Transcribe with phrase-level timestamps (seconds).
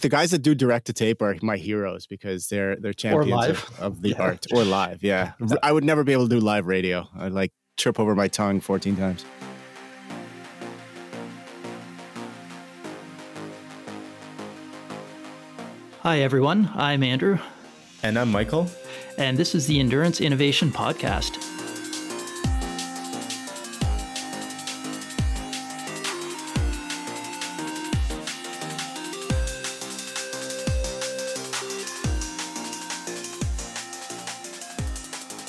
[0.00, 3.80] The guys that do direct to tape are my heroes because they're they're champions of,
[3.80, 4.22] of, the yeah.
[4.22, 5.02] art or live.
[5.02, 5.32] Yeah.
[5.64, 7.08] I would never be able to do live radio.
[7.18, 9.24] I'd like trip over my tongue 14 times.
[16.02, 16.70] Hi, everyone.
[16.76, 17.40] I'm Andrew.
[18.04, 18.70] And I'm Michael.
[19.18, 21.57] And this is the Endurance Innovation Podcast.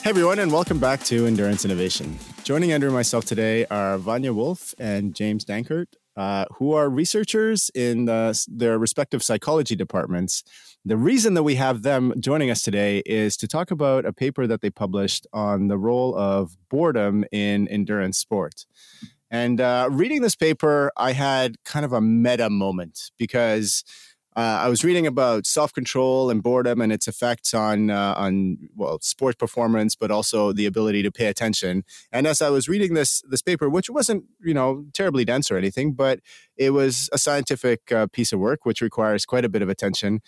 [0.09, 2.17] Hey everyone, and welcome back to Endurance Innovation.
[2.43, 5.85] Joining Andrew and myself today are Wanja Wolff and James Danckert,
[6.17, 10.43] uh, who are researchers in the, their respective psychology departments.
[10.83, 14.47] The reason that we have them joining us today is to talk about a paper
[14.47, 18.65] that they published on the role of boredom in endurance sport.
[19.29, 23.83] And uh, reading this paper, I had kind of a meta moment because
[24.35, 28.57] uh, I was reading about self control and boredom and its effects on uh, on
[28.75, 31.83] well sports performance, but also the ability to pay attention.
[32.11, 35.57] And as I was reading this this paper, which wasn't you know terribly dense or
[35.57, 36.19] anything, but
[36.57, 40.21] it was a scientific uh, piece of work which requires quite a bit of attention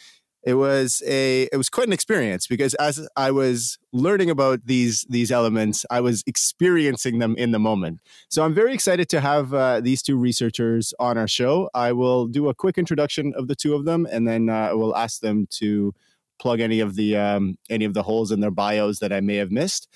[0.44, 5.06] it was a it was quite an experience because as I was learning about these
[5.09, 8.00] these elements, I was experiencing them in the moment.
[8.30, 11.70] So I'm very excited to have uh, these two researchers on our show.
[11.73, 14.95] I will do a quick introduction of the two of them, and then uh, we'll
[14.95, 15.94] ask them to
[16.39, 19.36] plug any of the um, any of the holes in their bios that I may
[19.36, 19.88] have missed,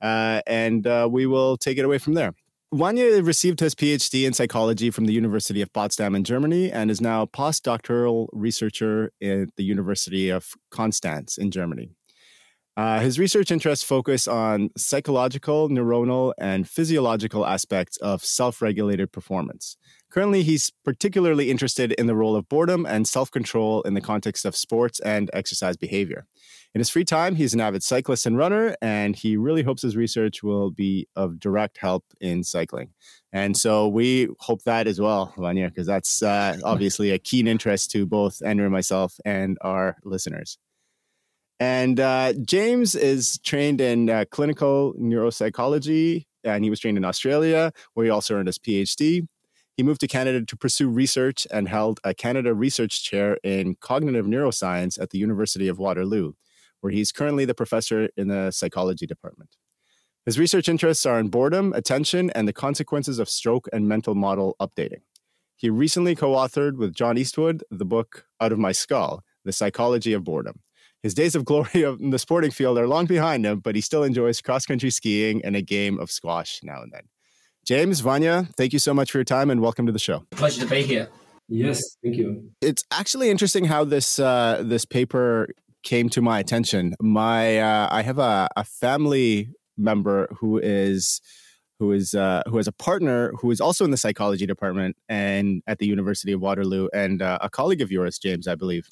[0.00, 2.34] uh, and uh, we will take it away from there.
[2.72, 7.00] Wanja received his PhD in psychology from the University of Potsdam in Germany and is
[7.00, 11.92] now a postdoctoral researcher at the University of Konstanz in Germany.
[12.76, 19.78] Uh, his research interests focus on psychological, neuronal, and physiological aspects of self regulated performance.
[20.10, 24.44] Currently, he's particularly interested in the role of boredom and self control in the context
[24.44, 26.26] of sports and exercise behavior.
[26.74, 29.96] In his free time, he's an avid cyclist and runner, and he really hopes his
[29.96, 32.90] research will be of direct help in cycling.
[33.32, 37.90] And so we hope that as well, Wanja, because that's uh, obviously a keen interest
[37.92, 40.58] to both Andrew and myself and our listeners.
[41.58, 47.72] And uh, James is trained in uh, clinical neuropsychology, and he was trained in Australia,
[47.94, 49.26] where he also earned his PhD.
[49.76, 54.26] He moved to Canada to pursue research and held a Canada Research Chair in Cognitive
[54.26, 56.32] Neuroscience at the University of Waterloo,
[56.80, 59.56] where he's currently the professor in the psychology department.
[60.26, 64.56] His research interests are in boredom, attention, and the consequences of stroke and mental model
[64.60, 65.02] updating.
[65.56, 70.12] He recently co authored with John Eastwood the book Out of My Skull The Psychology
[70.12, 70.60] of Boredom
[71.02, 74.02] his days of glory in the sporting field are long behind him, but he still
[74.02, 77.02] enjoys cross country skiing and a game of squash now and then.
[77.64, 80.24] James, Wanja, thank you so much for your time and welcome to the show.
[80.30, 81.08] Pleasure to be here.
[81.48, 82.50] Yes, thank you.
[82.60, 85.48] It's actually interesting how this uh, this paper
[85.88, 86.94] came to my attention.
[87.00, 91.22] My uh, I have a, a family member who is
[91.78, 95.62] who is uh, who has a partner who is also in the psychology department and
[95.66, 98.86] at the University of Waterloo, and uh, a colleague of yours, James, I believe.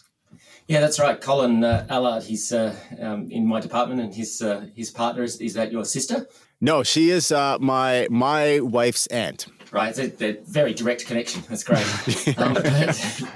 [0.69, 1.21] Yeah, that's right.
[1.21, 5.39] Colin uh, Ellard, he's uh, um, in my department, and his uh, his partner is,
[5.41, 6.27] is that your sister?
[6.63, 9.47] No, she is uh, my my wife's aunt.
[9.73, 11.43] Right, they're, they're very direct connection.
[11.49, 11.87] That's great.
[12.39, 12.65] um, but,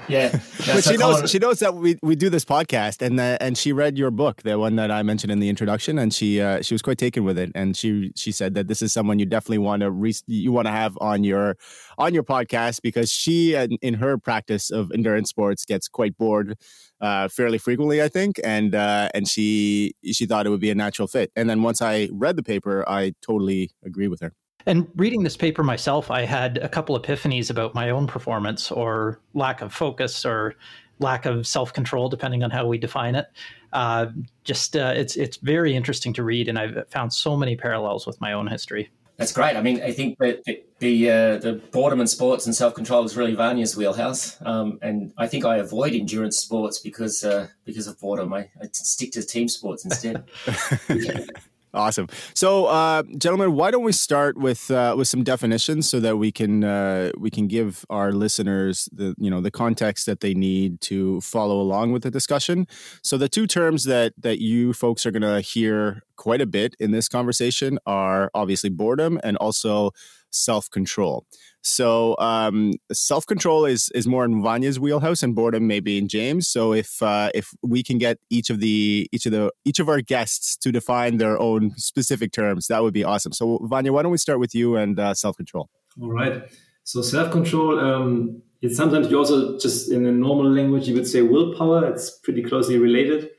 [0.07, 3.19] yeah, but so she Colin, knows she knows that we, we do this podcast, and
[3.19, 6.13] the, and she read your book, the one that I mentioned in the introduction, and
[6.13, 8.93] she uh, she was quite taken with it, and she she said that this is
[8.93, 11.57] someone you definitely want to re- you want to have on your
[11.97, 16.57] on your podcast because she in her practice of endurance sports gets quite bored
[17.01, 20.75] uh, fairly frequently, I think, and uh, and she she thought it would be a
[20.75, 21.31] natural fit.
[21.35, 24.33] And then once I read the paper, I totally agree with her.
[24.65, 29.19] And reading this paper myself, I had a couple epiphanies about my own performance or
[29.33, 30.55] lack of focus or
[30.99, 33.27] lack of self control, depending on how we define it.
[33.73, 34.07] Uh,
[34.43, 38.19] just uh, it's it's very interesting to read, and I've found so many parallels with
[38.21, 38.89] my own history.
[39.17, 39.55] That's great.
[39.55, 43.03] I mean, I think that the the, uh, the boredom and sports and self control
[43.03, 47.87] is really Wanja's wheelhouse, um, and I think I avoid endurance sports because uh, because
[47.87, 48.33] of boredom.
[48.33, 50.23] I, I stick to team sports instead.
[51.73, 52.07] Awesome.
[52.33, 56.29] So, uh, gentlemen, why don't we start with uh, with some definitions so that we
[56.29, 60.81] can uh, we can give our listeners the you know the context that they need
[60.81, 62.67] to follow along with the discussion.
[63.03, 66.75] So, the two terms that that you folks are going to hear quite a bit
[66.77, 69.91] in this conversation are obviously boredom and also
[70.31, 71.25] self control.
[71.61, 76.47] So um, self control is is more in Wanja's wheelhouse, and boredom maybe in James.
[76.47, 79.87] So if uh, if we can get each of the each of the each of
[79.87, 83.33] our guests to define their own specific terms, that would be awesome.
[83.33, 85.69] So Wanja, why don't we start with you and uh, self control?
[86.01, 86.43] All right.
[86.83, 91.07] So self control um, it's sometimes you also just in a normal language you would
[91.07, 91.85] say willpower.
[91.85, 93.29] It's pretty closely related.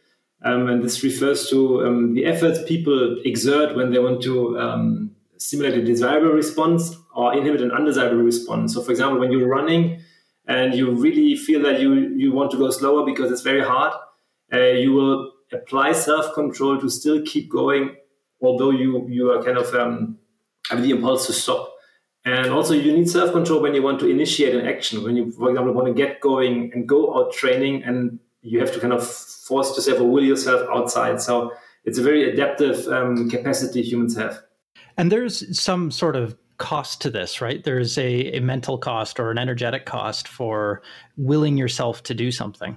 [0.44, 5.11] Um, and this refers to um, the efforts people exert when they want to um,
[5.42, 8.74] stimulate a desirable response or inhibit an undesirable response.
[8.74, 10.00] So, for example, when you're running
[10.46, 13.92] and you really feel that you, you want to go slower because it's very hard,
[14.52, 17.96] uh, you will apply self control to still keep going,
[18.40, 20.18] although you, you are kind of um,
[20.70, 21.70] have the impulse to stop.
[22.24, 25.02] And also, you need self control when you want to initiate an action.
[25.02, 28.72] When you, for example, want to get going and go out training and you have
[28.72, 31.20] to kind of force yourself or will yourself outside.
[31.20, 31.52] So
[31.84, 34.40] it's a very adaptive um, capacity humans have.
[34.96, 37.64] And there's some sort of cost to this, right?
[37.64, 40.82] There's a, a mental cost or an energetic cost for
[41.16, 42.76] willing yourself to do something.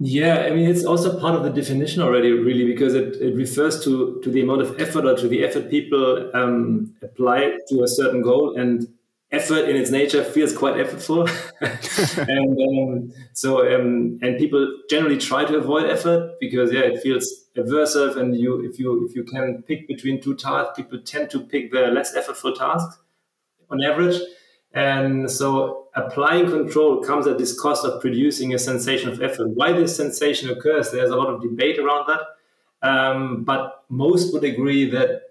[0.00, 3.84] Yeah, I mean, it's also part of the definition already, really, because it, it refers
[3.84, 7.88] to, to the amount of effort or to the effort people um, apply to a
[7.88, 8.56] certain goal.
[8.56, 8.88] And
[9.34, 11.28] effort in its nature feels quite effortful,
[12.28, 17.46] and um, so um, and people generally try to avoid effort because yeah, it feels
[17.56, 21.40] aversive, and you if you if you can pick between two tasks, people tend to
[21.40, 22.98] pick the less effortful tasks
[23.70, 24.20] on average,
[24.72, 29.48] and so applying control comes at this cost of producing a sensation of effort.
[29.50, 34.44] Why this sensation occurs, there's a lot of debate around that, um, but most would
[34.44, 35.22] agree that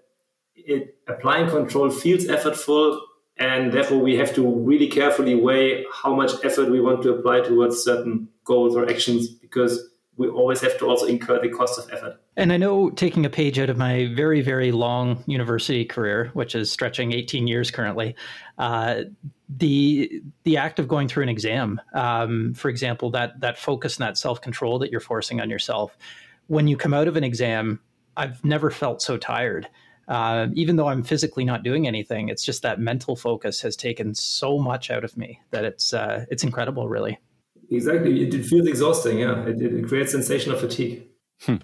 [0.54, 3.00] it applying control feels effortful
[3.36, 7.40] and therefore we have to really carefully weigh how much effort we want to apply
[7.40, 11.92] towards certain goals or actions because we always have to also incur the cost of
[11.92, 12.20] effort.
[12.36, 16.54] And I know taking a page out of my very, very long university career, which
[16.54, 18.14] is stretching 18 years currently,
[18.58, 19.02] uh,
[19.48, 24.06] the the act of going through an exam, um, for example, that that focus and
[24.06, 25.96] that self control that you're forcing on yourself,
[26.46, 27.80] when you come out of an exam,
[28.16, 29.68] I've never felt so tired
[30.08, 34.14] uh, even though I'm physically not doing anything, it's just that mental focus has taken
[34.14, 37.18] so much out of me that it's uh, it's incredible, really.
[37.70, 39.20] Exactly, it, it feels exhausting.
[39.20, 41.06] Yeah, it, it, creates sensation of fatigue.
[41.42, 41.56] Hmm.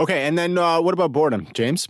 [0.00, 1.88] Okay, and then uh, what about boredom, James?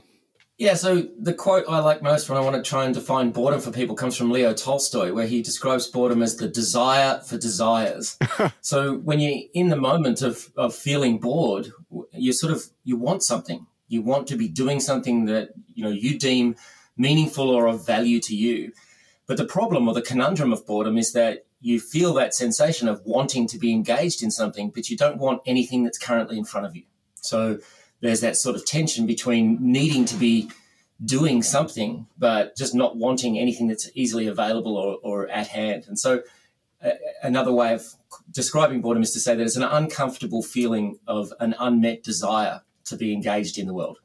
[0.59, 3.61] Yeah, so the quote I like most when I want to try and define boredom
[3.61, 8.19] for people comes from Leo Tolstoy, where he describes boredom as the desire for desires.
[8.63, 11.73] so when you're in the moment of, of feeling bored,
[12.13, 15.91] you sort of you want something you want to be doing something that you know
[15.91, 16.57] you deem
[16.97, 18.73] meaningful or of value to you.
[19.27, 23.03] But the problem or the conundrum of boredom is that you feel that sensation of
[23.05, 26.67] wanting to be engaged in something, but you don't want anything that's currently in front
[26.67, 26.85] of you.
[27.17, 27.59] So
[28.01, 30.51] there's that sort of tension between needing to be
[31.05, 35.87] doing something, but just not wanting anything that's easily available or, or at hand.
[35.89, 36.23] And so
[37.23, 37.85] another way of
[38.31, 42.97] describing boredom is to say that it's an uncomfortable feeling of an unmet desire to
[42.97, 43.99] be engaged in the world.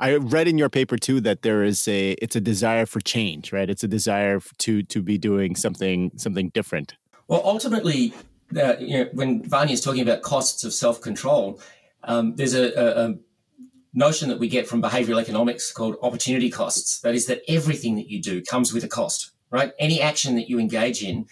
[0.00, 3.52] I read in your paper too that there is a it's a desire for change,
[3.52, 3.70] right?
[3.70, 6.94] It's a desire to to be doing something something different.
[7.28, 8.12] Well, ultimately,
[8.60, 11.60] uh, you know, when Wanja is talking about costs of self control,
[12.04, 13.14] um, there's a, a, a
[13.94, 17.00] notion that we get from behavioral economics called opportunity costs.
[17.00, 19.72] That is, that everything that you do comes with a cost, right?
[19.78, 21.26] Any action that you engage in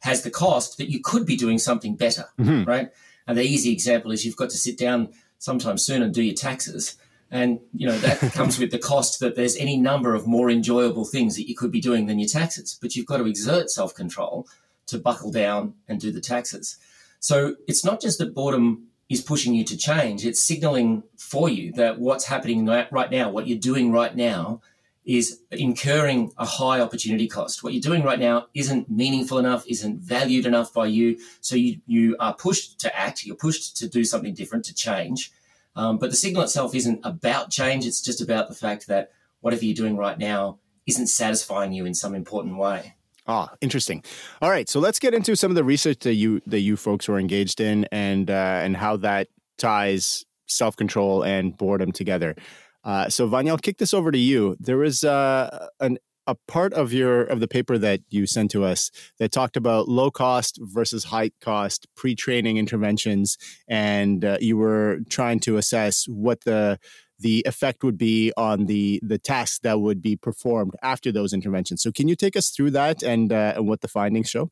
[0.00, 2.64] has the cost that you could be doing something better, mm-hmm.
[2.64, 2.90] right?
[3.26, 6.34] And the easy example is you've got to sit down sometime soon and do your
[6.34, 6.96] taxes.
[7.30, 11.04] And you know that comes with the cost that there's any number of more enjoyable
[11.04, 12.78] things that you could be doing than your taxes.
[12.80, 14.46] But you've got to exert self control
[14.86, 16.76] to buckle down and do the taxes.
[17.20, 21.72] So it's not just that boredom is pushing you to change; it's signaling for you
[21.72, 24.60] that what's happening right now, what you're doing right now,
[25.04, 27.62] is incurring a high opportunity cost.
[27.62, 31.18] What you're doing right now isn't meaningful enough, isn't valued enough by you.
[31.40, 35.30] So you, you are pushed to act, you're pushed to do something different, to change.
[35.76, 39.64] Um, but the signal itself isn't about change, it's just about the fact that whatever
[39.64, 42.94] you're doing right now isn't satisfying you in some important way.
[43.26, 44.04] Ah, interesting.
[44.42, 47.08] All right, so let's get into some of the research that you that you folks
[47.08, 52.36] were engaged in, and uh, and how that ties self control and boredom together.
[52.84, 54.56] Uh, so Wanja, I'll kick this over to you.
[54.60, 58.64] There was uh, an a part of your of the paper that you sent to
[58.64, 63.36] us that talked about low cost versus high cost pre-training interventions
[63.68, 66.78] and uh, you were trying to assess what the
[67.18, 71.82] the effect would be on the the tasks that would be performed after those interventions.
[71.82, 74.50] So can you take us through that and uh, and what the findings show?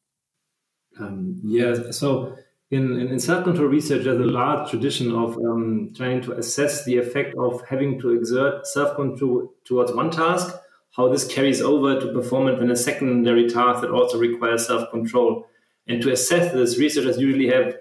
[0.99, 1.91] Um, yeah.
[1.91, 2.37] So
[2.73, 7.35] in, in, self-control research, there's a large tradition of um, trying to assess the effect
[7.39, 10.57] of having to exert self-control towards one task,
[10.97, 15.47] how this carries over to performance in a secondary task that also requires self-control.
[15.87, 17.77] And to assess this, researchers usually have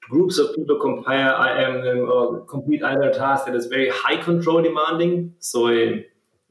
[0.00, 5.32] groups of people compare um, or complete either task that is very high control demanding,
[5.38, 6.04] so a,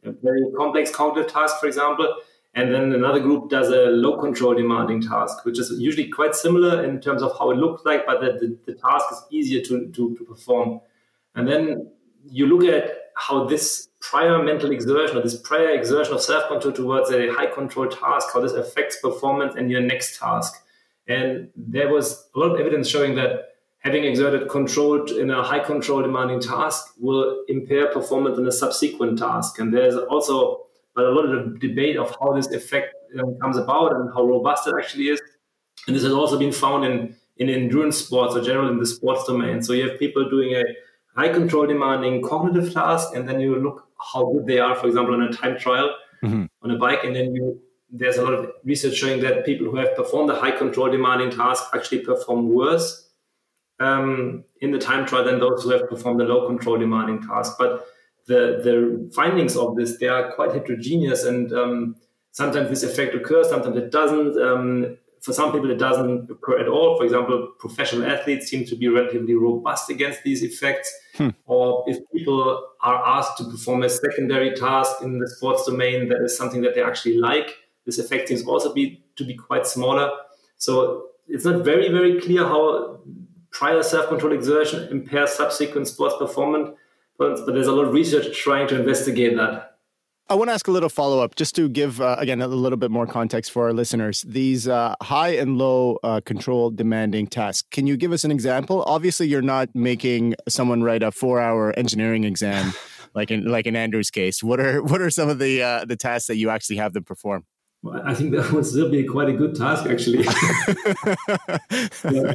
[0.06, 2.16] a very complex cognitive task, for example,
[2.56, 6.86] And then another group does a low control demanding task, which is usually quite similar
[6.86, 9.88] in terms of how it looks like, but the, the, the task is easier to,
[9.92, 10.80] to, to perform.
[11.36, 11.92] And then
[12.24, 16.74] you look at how this prior mental exertion or this prior exertion of self control
[16.74, 20.54] towards a high control task, how this affects performance in your next task.
[21.08, 25.60] And there was a lot of evidence showing that having exerted control in a high
[25.60, 29.60] control demanding task will impair performance in a subsequent task.
[29.60, 30.66] And there's also
[30.98, 34.68] a lot of the debate of how this effect um, comes about and how robust
[34.68, 35.22] it actually is.
[35.88, 39.26] And this has also been found in, in endurance sports or generally in the sports
[39.26, 39.62] domain.
[39.62, 40.64] So you have people doing a
[41.16, 45.14] high control demanding cognitive task, and then you look how good they are, for example,
[45.14, 46.46] on a time trial mm-hmm.
[46.62, 47.62] on a bike, and then you
[47.92, 51.30] there's a lot of research showing that people who have performed the high control demanding
[51.30, 53.10] task actually perform worse
[53.80, 57.56] um, in the time trial than those who have performed the low control demanding task.
[57.58, 57.86] But
[58.28, 61.96] the, the findings of this, they are quite heterogeneous and um,
[62.32, 64.42] sometimes this effect occurs, sometimes it doesn't.
[64.42, 66.98] Um, for some people, it doesn't occur at all.
[66.98, 70.94] For example, professional athletes seem to be relatively robust against these effects.
[71.16, 71.30] Hmm.
[71.48, 76.22] Or if people are asked to perform a secondary task in the sports domain that
[76.24, 80.12] is something that they actually like, this effect seems also be to be quite smaller.
[80.58, 83.00] So it's not very, very clear how
[83.50, 86.78] prior self-control exertion impairs subsequent sports performance,
[87.18, 89.72] but, but there's a lot of research trying to investigate that.
[90.28, 92.80] I want to ask a little follow up just to give, uh, again, a little
[92.80, 94.24] bit more context for our listeners.
[94.24, 97.68] These uh, high and low uh, control demanding tasks.
[97.70, 98.84] Can you give us an example?
[98.88, 102.74] Obviously, you're not making someone write a four hour engineering exam
[103.14, 104.42] like in like in Andrew's case.
[104.42, 107.04] What are what are some of the uh, the tasks that you actually have them
[107.04, 107.46] perform?
[107.84, 110.24] Well, I think that would still be quite a good task, actually.
[112.12, 112.34] yeah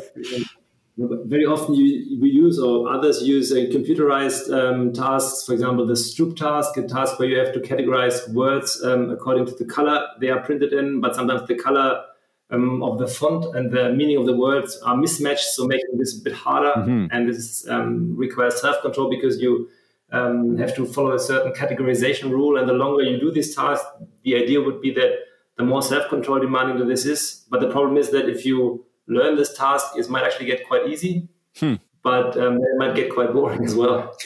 [1.25, 5.95] very often you, we use or others use a computerized um, tasks, for example, the
[5.95, 10.07] Stroop task, a task where you have to categorize words um, according to the color
[10.21, 12.04] they are printed in, but sometimes the color
[12.50, 16.19] um, of the font and the meaning of the words are mismatched, so making this
[16.19, 16.80] a bit harder.
[16.80, 17.07] Mm-hmm.
[17.12, 19.69] And this um, requires self control because you
[20.12, 22.59] um, have to follow a certain categorization rule.
[22.59, 23.85] And the longer you do this task,
[24.25, 25.12] the idea would be that
[25.57, 27.47] the more self control demanding that this is.
[27.49, 30.88] But the problem is that if you learn this task, it might actually get quite
[30.88, 31.29] easy.
[31.59, 31.75] Hmm.
[32.02, 34.17] But um, it might get quite boring as well.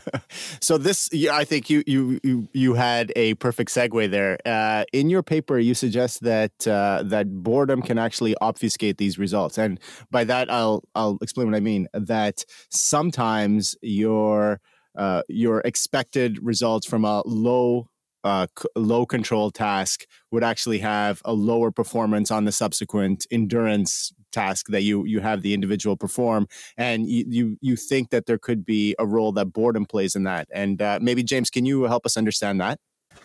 [0.60, 4.38] so this, I think you you you you had a perfect segue there.
[4.46, 9.58] Uh, in your paper, you suggest that uh, that boredom can actually obfuscate these results,
[9.58, 9.80] and
[10.12, 11.88] by that, I'll I'll explain what I mean.
[11.92, 14.60] That sometimes your
[14.96, 17.88] uh, your expected results from a low
[18.24, 24.12] uh, c- low control task would actually have a lower performance on the subsequent endurance
[24.34, 28.38] task that you you have the individual perform and you you, you think that there
[28.38, 31.84] could be a role that boredom plays in that and uh, maybe james can you
[31.84, 32.78] help us understand that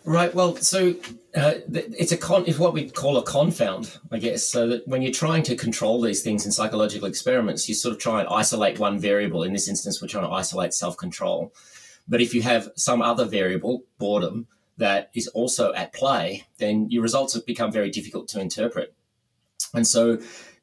[0.05, 0.33] Right.
[0.33, 0.95] Well, so
[1.35, 2.43] uh, it's a con.
[2.47, 4.45] It's what we call a confound, I guess.
[4.45, 7.99] So that when you're trying to control these things in psychological experiments, you sort of
[7.99, 9.43] try and isolate one variable.
[9.43, 11.53] In this instance, we're trying to isolate self-control.
[12.07, 14.47] But if you have some other variable, boredom,
[14.77, 18.93] that is also at play, then your results have become very difficult to interpret.
[19.73, 20.19] And so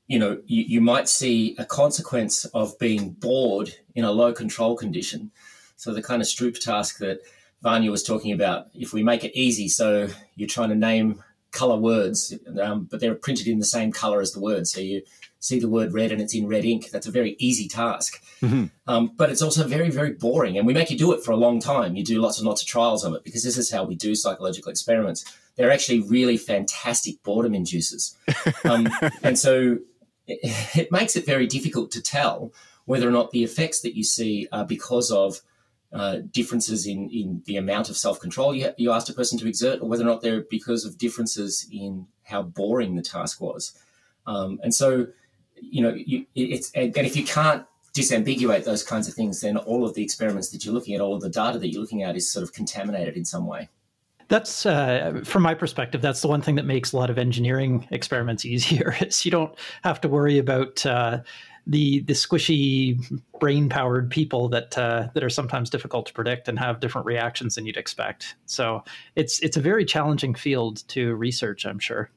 [0.06, 4.76] you know, you, you might see a consequence of being bored in a low control
[4.76, 5.30] condition.
[5.76, 7.20] So the kind of Stroop task that
[7.64, 11.22] Wanja was talking about, if we make it easy, so you're trying to name
[11.52, 14.66] color words, um, but they're printed in the same color as the word.
[14.66, 15.02] So you
[15.40, 16.90] see the word red and it's in red ink.
[16.90, 18.22] That's a very easy task.
[18.42, 18.66] Mm-hmm.
[18.86, 20.58] Um, but it's also very, very boring.
[20.58, 21.96] And we make you do it for a long time.
[21.96, 24.14] You do lots and lots of trials of it because this is how we do
[24.14, 25.24] psychological experiments.
[25.56, 28.14] They're actually really fantastic boredom inducers.
[28.64, 28.88] Um,
[29.22, 29.78] and so
[30.76, 32.52] it, makes it very difficult to tell
[32.84, 35.40] whether or not the effects that you see are because of
[35.92, 39.48] uh, differences in, in the amount of self control you, you asked a person to
[39.48, 43.72] exert, or whether or not they're because of differences in how boring the task was.
[44.26, 45.06] Um, and so,
[45.54, 47.64] you know, you, it's and if you can't
[47.94, 51.14] disambiguate those kinds of things, then all of the experiments that you're looking at, all
[51.14, 53.68] of the data that you're looking at, is sort of contaminated in some way.
[54.28, 56.02] That's uh, from my perspective.
[56.02, 58.96] That's the one thing that makes a lot of engineering experiments easier.
[59.00, 59.54] Is you don't
[59.84, 61.20] have to worry about uh,
[61.66, 62.98] the the squishy
[63.38, 67.54] brain powered people that uh, that are sometimes difficult to predict and have different reactions
[67.54, 68.36] than you'd expect.
[68.46, 68.82] So
[69.14, 71.64] it's it's a very challenging field to research.
[71.64, 72.10] I'm sure.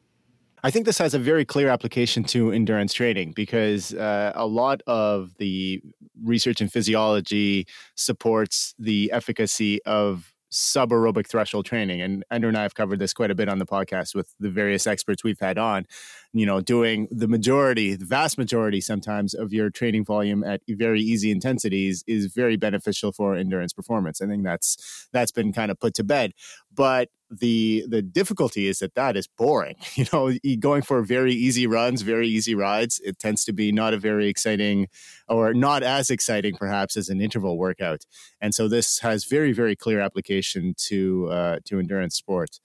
[0.61, 4.81] I think this has a very clear application to endurance training because uh, a lot
[4.87, 5.81] of the
[6.21, 12.01] research in physiology supports the efficacy of sub aerobic threshold training.
[12.01, 14.49] And Andrew and I have covered this quite a bit on the podcast with the
[14.49, 15.85] various experts we've had on.
[16.33, 21.01] You know doing the majority the vast majority sometimes of your training volume at very
[21.01, 24.21] easy intensities is very beneficial for endurance performance.
[24.21, 26.33] I think that's that's been kind of put to bed.
[26.73, 31.67] But the the difficulty is that that is boring you know going for very easy
[31.67, 34.87] runs very easy rides it tends to be not a very exciting
[35.27, 38.05] or not as exciting perhaps as an interval workout.
[38.41, 42.61] And so this has very very clear application to uh, to endurance sports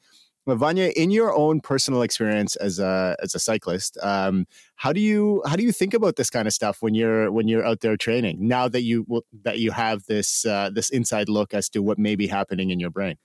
[0.46, 4.46] Wanja, in your own personal experience as a as a cyclist, um,
[4.76, 7.48] how do you how do you think about this kind of stuff when you're when
[7.48, 8.46] you're out there training?
[8.46, 9.06] Now that you
[9.42, 12.78] that you have this uh, this inside look as to what may be happening in
[12.78, 13.16] your brain.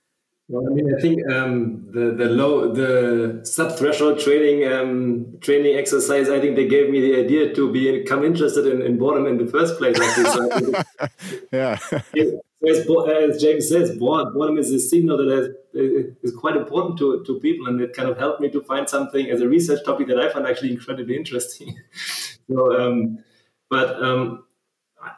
[0.48, 5.76] Well, I mean, I think um, the the low the sub threshold training um, training
[5.76, 6.28] exercise.
[6.28, 9.46] I think they gave me the idea to become interested in, in boredom in the
[9.46, 9.96] first place.
[11.52, 11.78] yeah.
[12.68, 15.48] As, as, James says, boredom is a signal that has,
[16.22, 19.30] is quite important to, to people, and it kind of helped me to find something
[19.30, 21.78] as a research topic that I find actually incredibly interesting.
[22.50, 23.24] so, um,
[23.70, 24.44] but um,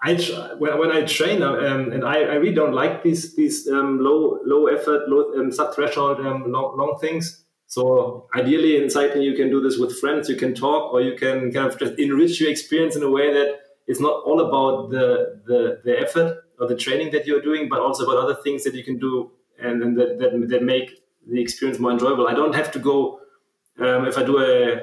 [0.02, 0.14] I
[0.58, 4.38] when, when I train, um, and I, I, really don't like these these um, low
[4.44, 7.44] low effort, low um, sub threshold um, long, long things.
[7.66, 10.28] So ideally, in cycling, you can do this with friends.
[10.28, 13.32] You can talk, or you can kind of just enrich your experience in a way
[13.32, 17.68] that it's not all about the the, the effort or the training that you're doing,
[17.68, 21.02] but also about other things that you can do and, and that, that, that make
[21.28, 22.28] the experience more enjoyable.
[22.28, 23.18] I don't have to go
[23.80, 24.74] um, if I do a,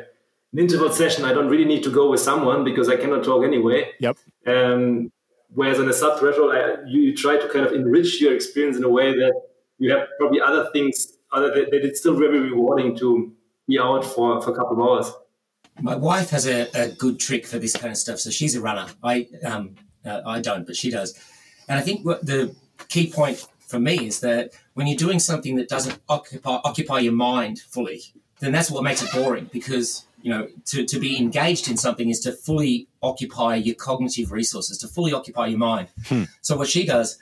[0.51, 1.23] an interval session.
[1.23, 3.91] I don't really need to go with someone because I cannot talk anyway.
[4.01, 4.17] Yep.
[4.45, 5.09] Um,
[5.53, 6.53] whereas in a sub threshold,
[6.85, 9.33] you, you, try to kind of enrich your experience in a way that
[9.77, 13.31] you have probably other things other that, that it's still very rewarding to
[13.69, 15.13] be out for, for a couple of hours.
[15.81, 18.19] My wife has a, a good trick for this kind of stuff.
[18.19, 18.87] So she's a runner.
[19.01, 21.17] I um, uh, I don't, but she does.
[21.69, 22.53] And I think what the
[22.89, 27.13] key point for me is that when you're doing something that doesn't occupy occupy your
[27.13, 28.01] mind fully,
[28.39, 32.09] then that's what makes it boring because you know to, to be engaged in something
[32.09, 36.23] is to fully occupy your cognitive resources to fully occupy your mind hmm.
[36.41, 37.17] so what she does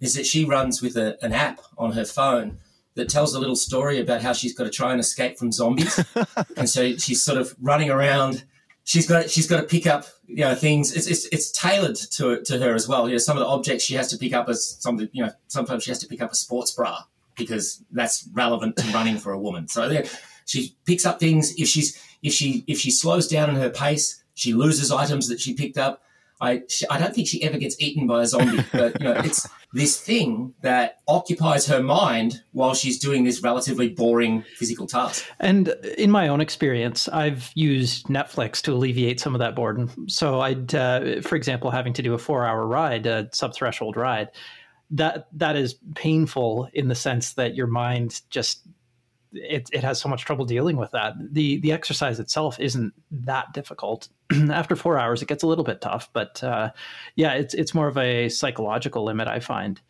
[0.00, 2.58] is that she runs with a, an app on her phone
[2.94, 6.04] that tells a little story about how she's got to try and escape from zombies
[6.56, 8.44] and so she's sort of running around
[8.84, 10.94] she's got she's got to pick up you know things.
[10.94, 13.08] It's it's, it's tailored to to her as well.
[13.08, 15.08] You know, some of the objects she has to pick up as something.
[15.12, 17.02] You know, sometimes she has to pick up a sports bra
[17.36, 19.68] because that's relevant to running for a woman.
[19.68, 20.06] So yeah,
[20.46, 21.54] she picks up things.
[21.56, 25.40] If she's if she if she slows down in her pace, she loses items that
[25.40, 26.02] she picked up.
[26.42, 29.14] I she, I don't think she ever gets eaten by a zombie, but you know
[29.14, 35.24] it's this thing that occupies her mind while she's doing this relatively boring physical task.
[35.40, 40.08] And in my own experience, I've used Netflix to alleviate some of that boredom.
[40.08, 44.28] So I'd, uh, for example, having to do a four-hour ride, a sub-threshold ride,
[44.90, 48.62] that that is painful in the sense that your mind just
[49.32, 51.14] it, it has so much trouble dealing with that.
[51.18, 54.08] The the exercise itself isn't that difficult.
[54.50, 56.70] After four hours, it gets a little bit tough, but uh,
[57.16, 59.80] yeah, it's it's more of a psychological limit I find.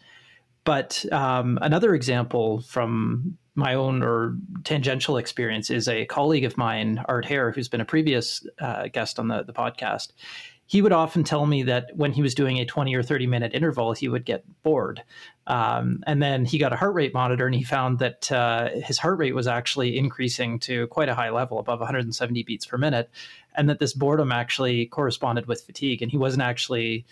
[0.64, 7.04] But um, another example from my own or tangential experience is a colleague of mine,
[7.06, 10.12] Art Hare, who's been a previous uh, guest on the, the podcast
[10.66, 13.52] he would often tell me that when he was doing a 20 or 30 minute
[13.54, 15.02] interval, he would get bored.
[15.46, 18.98] Um, and then he got a heart rate monitor and he found that uh, his
[18.98, 23.10] heart rate was actually increasing to quite a high level, above 170 beats per minute.
[23.54, 26.00] And that this boredom actually corresponded with fatigue.
[26.00, 27.04] And he wasn't actually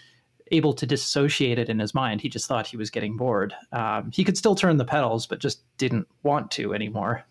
[0.52, 2.20] able to dissociate it in his mind.
[2.20, 3.54] He just thought he was getting bored.
[3.72, 7.24] Um, he could still turn the pedals, but just didn't want to anymore.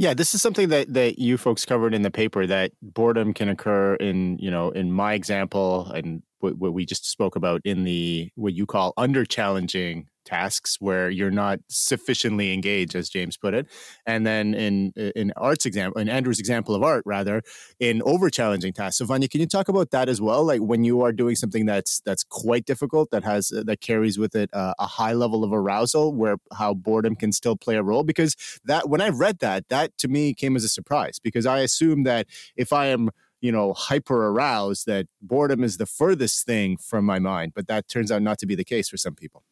[0.00, 3.50] Yeah, this is something that that you folks covered in the paper that boredom can
[3.50, 7.84] occur in, you know, in my example and what, what we just spoke about in
[7.84, 13.54] the what you call under challenging tasks where you're not sufficiently engaged, as James put
[13.54, 13.66] it.
[14.06, 17.42] And then in in Art's example, in Andrew's example of art, rather,
[17.78, 18.98] in over challenging tasks.
[18.98, 20.44] So Wanja, can you talk about that as well?
[20.44, 24.18] Like when you are doing something that's that's quite difficult, that has uh, that carries
[24.18, 27.82] with it a, a high level of arousal, where how boredom can still play a
[27.82, 28.04] role.
[28.04, 31.60] Because that when I read that, that to me came as a surprise because I
[31.60, 36.76] assume that if I am you know hyper aroused that boredom is the furthest thing
[36.76, 39.42] from my mind but that turns out not to be the case for some people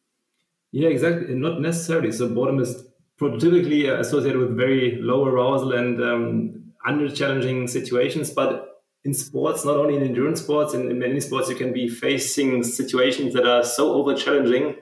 [0.71, 1.33] yeah, exactly.
[1.35, 2.11] Not necessarily.
[2.11, 2.83] So boredom is
[3.19, 8.29] typically associated with very low arousal and um, under challenging situations.
[8.29, 11.87] But in sports, not only in endurance sports, in, in, many sports, you can be
[11.87, 14.75] facing situations that are so over challenging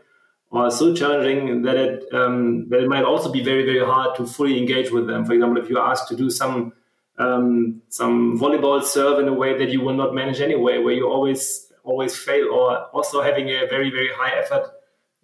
[0.50, 4.26] or so challenging that it um, that it might also be very very hard to
[4.26, 5.26] fully engage with them.
[5.26, 6.74] For example, if you're asked to do some
[7.18, 11.08] um, some volleyball serve in a way that you will not manage anyway, where you
[11.08, 14.72] always always fail, or also having a very very high effort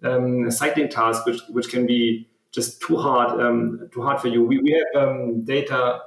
[0.04, 4.44] um, cycling task, which which can be just too hard um, too hard for you.
[4.44, 6.00] We, we have um, data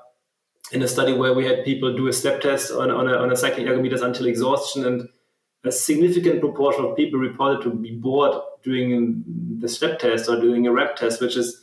[0.71, 3.31] in a study where we had people do a step test on, on, a, on
[3.31, 5.09] a cycling ergometers until exhaustion, and
[5.63, 9.23] a significant proportion of people reported to be bored doing
[9.59, 11.61] the step test or doing a rep test, which is,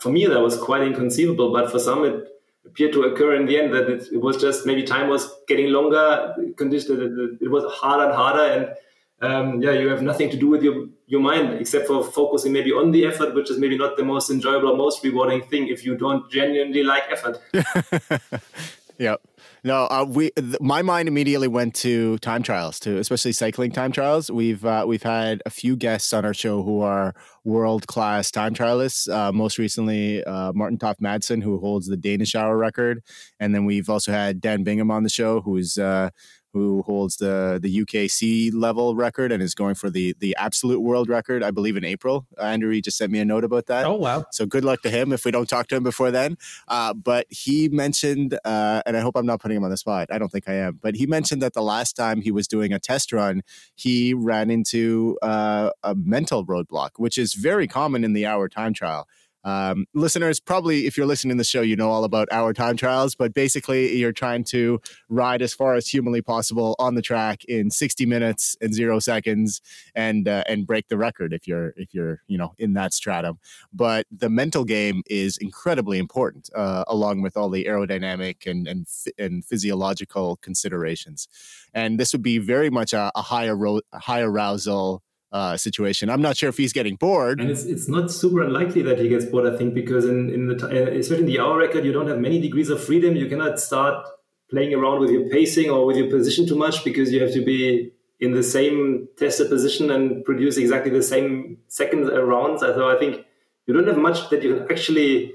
[0.00, 1.50] for me, that was quite inconceivable.
[1.50, 2.28] But for some, it
[2.66, 5.72] appeared to occur in the end that it, it was just maybe time was getting
[5.72, 8.74] longer, it was harder and harder, and
[9.20, 12.70] um, yeah, you have nothing to do with your, your mind except for focusing maybe
[12.70, 15.84] on the effort, which is maybe not the most enjoyable or most rewarding thing if
[15.84, 17.40] you don't genuinely like effort.
[18.98, 19.16] yeah.
[19.64, 20.30] No, uh, we.
[20.30, 24.30] Th- my mind immediately went to time trials, to especially cycling time trials.
[24.30, 28.54] We've uh, we've had a few guests on our show who are world class time
[28.54, 29.12] trialists.
[29.12, 33.02] Uh, most recently, uh, Martin Toft Madsen, who holds the Danish hour record,
[33.40, 36.10] and then we've also had Dan Bigham on the show, who's uh,
[36.58, 41.08] who holds the the UKC level record and is going for the the absolute world
[41.08, 42.26] record, I believe, in April.
[42.40, 43.86] Andrew just sent me a note about that.
[43.86, 44.26] Oh wow!
[44.32, 46.36] So good luck to him if we don't talk to him before then.
[46.66, 50.08] Uh, but he mentioned, uh, and I hope I'm not putting him on the spot.
[50.10, 50.78] I don't think I am.
[50.82, 53.42] But he mentioned that the last time he was doing a test run,
[53.74, 58.74] he ran into uh, a mental roadblock, which is very common in the hour time
[58.74, 59.06] trial.
[59.44, 62.76] Um, listeners, probably if you're listening to the show, you know all about our time
[62.76, 67.44] trials, but basically you're trying to ride as far as humanly possible on the track
[67.44, 69.60] in 60 minutes and zero seconds
[69.94, 73.38] and uh, and break the record if you're if you're you know in that stratum.
[73.72, 78.86] But the mental game is incredibly important, uh, along with all the aerodynamic and and
[79.18, 81.28] and physiological considerations.
[81.74, 86.10] And this would be very much a, a high, aro- high arousal uh, situation.
[86.10, 87.40] I'm not sure if he's getting bored.
[87.40, 90.48] And it's, it's not super unlikely that he gets bored, I think, because in, in
[90.48, 93.16] the uh, especially in the hour record, you don't have many degrees of freedom.
[93.16, 94.06] You cannot start
[94.50, 97.44] playing around with your pacing or with your position too much because you have to
[97.44, 102.60] be in the same tested position and produce exactly the same seconds rounds.
[102.60, 103.24] So I think
[103.66, 105.34] you don't have much that you can actually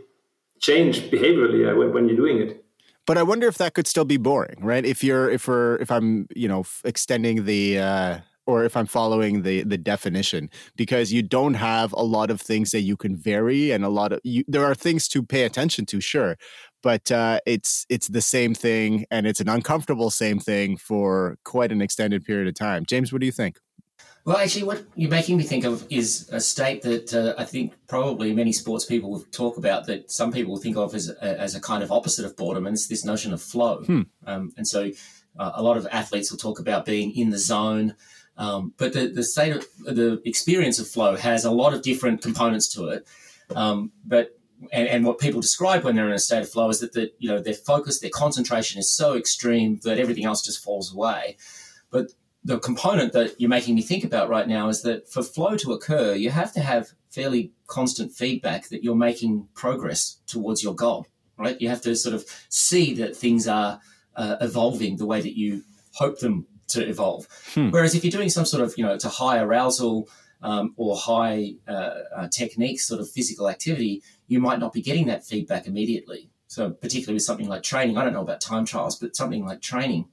[0.59, 2.63] change behaviorally uh, when, when you're doing it
[3.05, 4.85] but I wonder if that could still be boring, right?
[4.85, 9.43] If you're, if we're, if I'm, you know, extending the uh, or if I'm following
[9.43, 13.71] the the definition, because you don't have a lot of things that you can vary,
[13.71, 16.37] and a lot of you, there are things to pay attention to, sure,
[16.81, 21.71] but uh, it's it's the same thing, and it's an uncomfortable same thing for quite
[21.71, 22.85] an extended period of time.
[22.85, 23.57] James, what do you think?
[24.25, 27.73] Well, actually, what you're making me think of is a state that uh, I think
[27.87, 31.55] probably many sports people will talk about that some people think of as a, as
[31.55, 33.83] a kind of opposite of boredom, and it's this notion of flow.
[33.83, 34.01] Hmm.
[34.25, 34.91] Um, and so,
[35.37, 37.95] uh, a lot of athletes will talk about being in the zone.
[38.37, 42.21] Um, but the, the state of the experience of flow has a lot of different
[42.21, 43.07] components to it.
[43.55, 44.37] Um, but
[44.71, 47.11] and, and, what people describe when they're in a state of flow is that the,
[47.19, 51.37] you know their focus, their concentration is so extreme that everything else just falls away.
[51.91, 55.57] But the component that you're making me think about right now is that for flow
[55.57, 60.75] to occur, you have to have fairly constant feedback that you're making progress towards your
[60.75, 61.07] goal.
[61.37, 61.59] Right?
[61.59, 63.79] You have to sort of see that things are
[64.15, 67.27] uh, evolving the way that you hope them to evolve.
[67.53, 67.69] Hmm.
[67.69, 70.09] Whereas if you're doing some sort of, you know, to high arousal
[70.41, 75.07] um, or high uh, uh, techniques, sort of physical activity, you might not be getting
[75.07, 76.29] that feedback immediately.
[76.47, 79.61] So particularly with something like training, I don't know about time trials, but something like
[79.61, 80.07] training,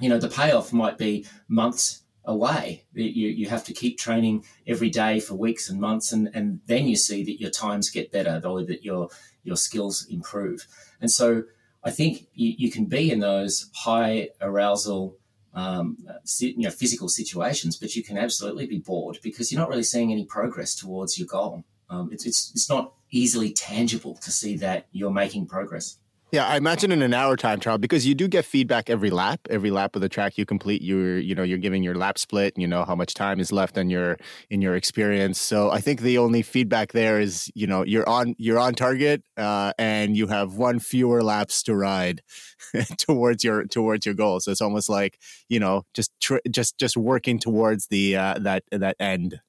[0.00, 2.84] you know, the payoff might be months away.
[2.92, 6.86] You, you have to keep training every day for weeks and months, and, and then
[6.86, 9.08] you see that your times get better or that your
[9.42, 10.66] your skills improve.
[11.00, 11.44] And so
[11.82, 15.16] I think you, you can be in those high arousal
[15.58, 15.96] um,
[16.38, 20.12] you know, physical situations, but you can absolutely be bored because you're not really seeing
[20.12, 21.64] any progress towards your goal.
[21.90, 25.96] Um, it's, it's, it's not easily tangible to see that you're making progress.
[26.30, 29.40] Yeah, I imagine in an hour time trial because you do get feedback every lap.
[29.48, 32.52] Every lap of the track you complete, you're you know you're giving your lap split.
[32.58, 34.18] You know how much time is left in your
[34.50, 35.40] in your experience.
[35.40, 39.22] So I think the only feedback there is you know you're on you're on target
[39.38, 42.20] uh, and you have one fewer laps to ride
[42.98, 44.40] towards your towards your goal.
[44.40, 48.64] So it's almost like you know just tr- just just working towards the uh, that
[48.70, 49.40] that end.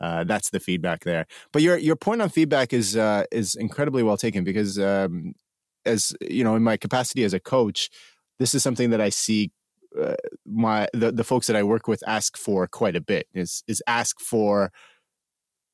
[0.00, 1.26] Uh, that's the feedback there.
[1.52, 5.34] But your your point on feedback is uh, is incredibly well taken because um,
[5.84, 7.90] as you know in my capacity as a coach
[8.38, 9.50] this is something that i see
[10.00, 10.14] uh,
[10.46, 13.82] my the, the folks that i work with ask for quite a bit is is
[13.86, 14.72] ask for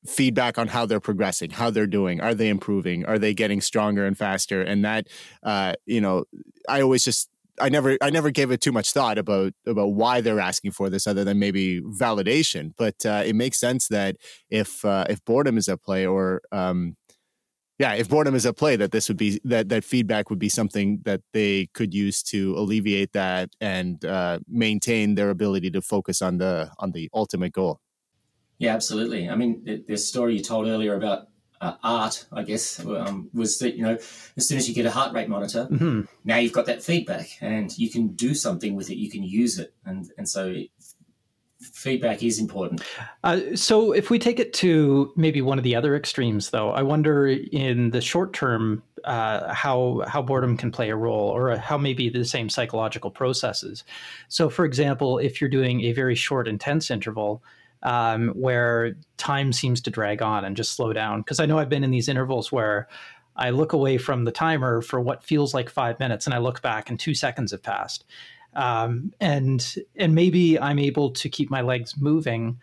[0.05, 4.05] feedback on how they're progressing how they're doing are they improving are they getting stronger
[4.05, 5.07] and faster and that
[5.43, 6.23] uh, you know
[6.67, 7.29] i always just
[7.61, 10.89] I never I never gave it too much thought about about why they're asking for
[10.89, 12.73] this other than maybe validation.
[12.77, 14.17] But uh, it makes sense that
[14.49, 16.95] if uh, if boredom is at play or um,
[17.79, 20.49] yeah, if boredom is at play, that this would be that that feedback would be
[20.49, 26.21] something that they could use to alleviate that and uh, maintain their ability to focus
[26.21, 27.79] on the on the ultimate goal.
[28.57, 29.29] Yeah, absolutely.
[29.29, 31.29] I mean, the, the story you told earlier about
[31.61, 33.97] uh, art, I guess, um, was that you know
[34.35, 36.01] as soon as you get a heart rate monitor, mm-hmm.
[36.25, 38.97] now you've got that feedback, and you can do something with it.
[38.97, 40.53] You can use it, and and so
[41.59, 42.81] feedback is important.
[43.23, 46.81] Uh, so, if we take it to maybe one of the other extremes, though, I
[46.81, 51.77] wonder in the short term uh, how how boredom can play a role, or how
[51.77, 53.83] maybe the same psychological processes.
[54.27, 57.43] So, for example, if you're doing a very short, intense interval.
[57.81, 61.21] Um, where time seems to drag on and just slow down.
[61.21, 62.89] Because I know I've been in these intervals where
[63.37, 66.61] I look away from the timer for what feels like five minutes, and I look
[66.61, 68.03] back and two seconds have passed
[68.55, 72.59] um, and and maybe I'm able to keep my legs moving,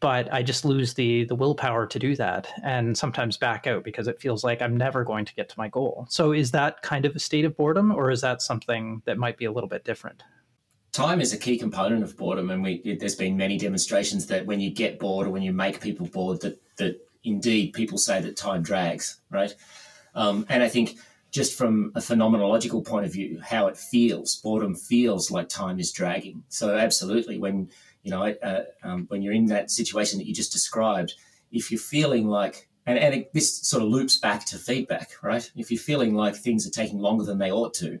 [0.00, 4.08] but I just lose the the willpower to do that, and sometimes back out because
[4.08, 6.06] it feels like I'm never going to get to my goal.
[6.08, 9.36] So is that kind of a state of boredom, or is that something that might
[9.36, 10.22] be a little bit different?
[10.92, 14.58] Time is a key component of boredom, and we, there's been many demonstrations that when
[14.58, 18.36] you get bored or when you make people bored, that that indeed people say that
[18.36, 19.54] time drags, right?
[20.14, 20.96] Um, and I think
[21.30, 24.36] just from a phenomenological point of view, how it feels.
[24.36, 26.42] Boredom feels like time is dragging.
[26.48, 27.70] So absolutely, when
[28.02, 31.14] you know uh, um, when you're in that situation that you just described,
[31.52, 35.50] if you're feeling like and, and it, this sort of loops back to feedback, right?
[35.54, 38.00] If you're feeling like things are taking longer than they ought to,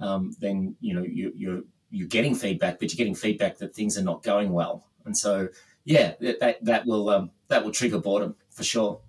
[0.00, 3.98] um, then you know you, you're you're getting feedback, but you're getting feedback that things
[3.98, 5.48] are not going well, and so
[5.84, 9.00] yeah, that that will um, that will trigger boredom for sure.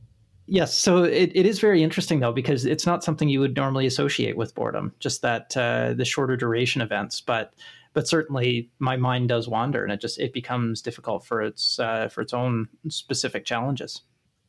[0.45, 3.85] Yes, so it, it is very interesting though because it's not something you would normally
[3.85, 7.21] associate with boredom, just that uh, the shorter duration events.
[7.21, 7.53] But
[7.93, 12.09] but certainly my mind does wander, and it just it becomes difficult for its uh,
[12.09, 14.01] for its own specific challenges.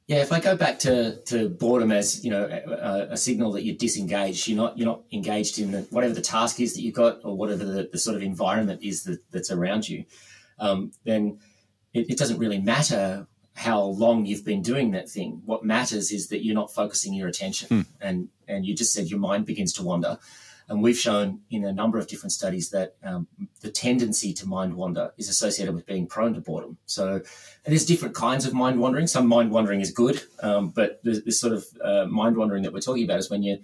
[0.07, 3.63] Yeah, if I go back to, to boredom as you know a, a, signal that
[3.65, 6.95] you're disengaged, you're not you're not engaged in the, whatever the task is that you've
[6.95, 10.05] got or whatever the, the sort of environment is that, that's around you,
[10.59, 11.39] um, then
[11.95, 15.43] it, it, doesn't really matter how long you've been doing that thing.
[15.45, 17.81] What matters is that you're not focusing your attention, hmm.
[18.01, 20.19] and and you just said your mind begins to wander.
[20.67, 23.29] And we've shown in a number of different studies that um,
[23.61, 26.79] the tendency to mind wander is associated with being prone to boredom.
[26.87, 27.21] So
[27.67, 29.07] there's different kinds of mind wandering.
[29.07, 32.81] Some mind wandering is good, um, but this sort of uh, mind wandering that we're
[32.81, 33.59] talking about is when you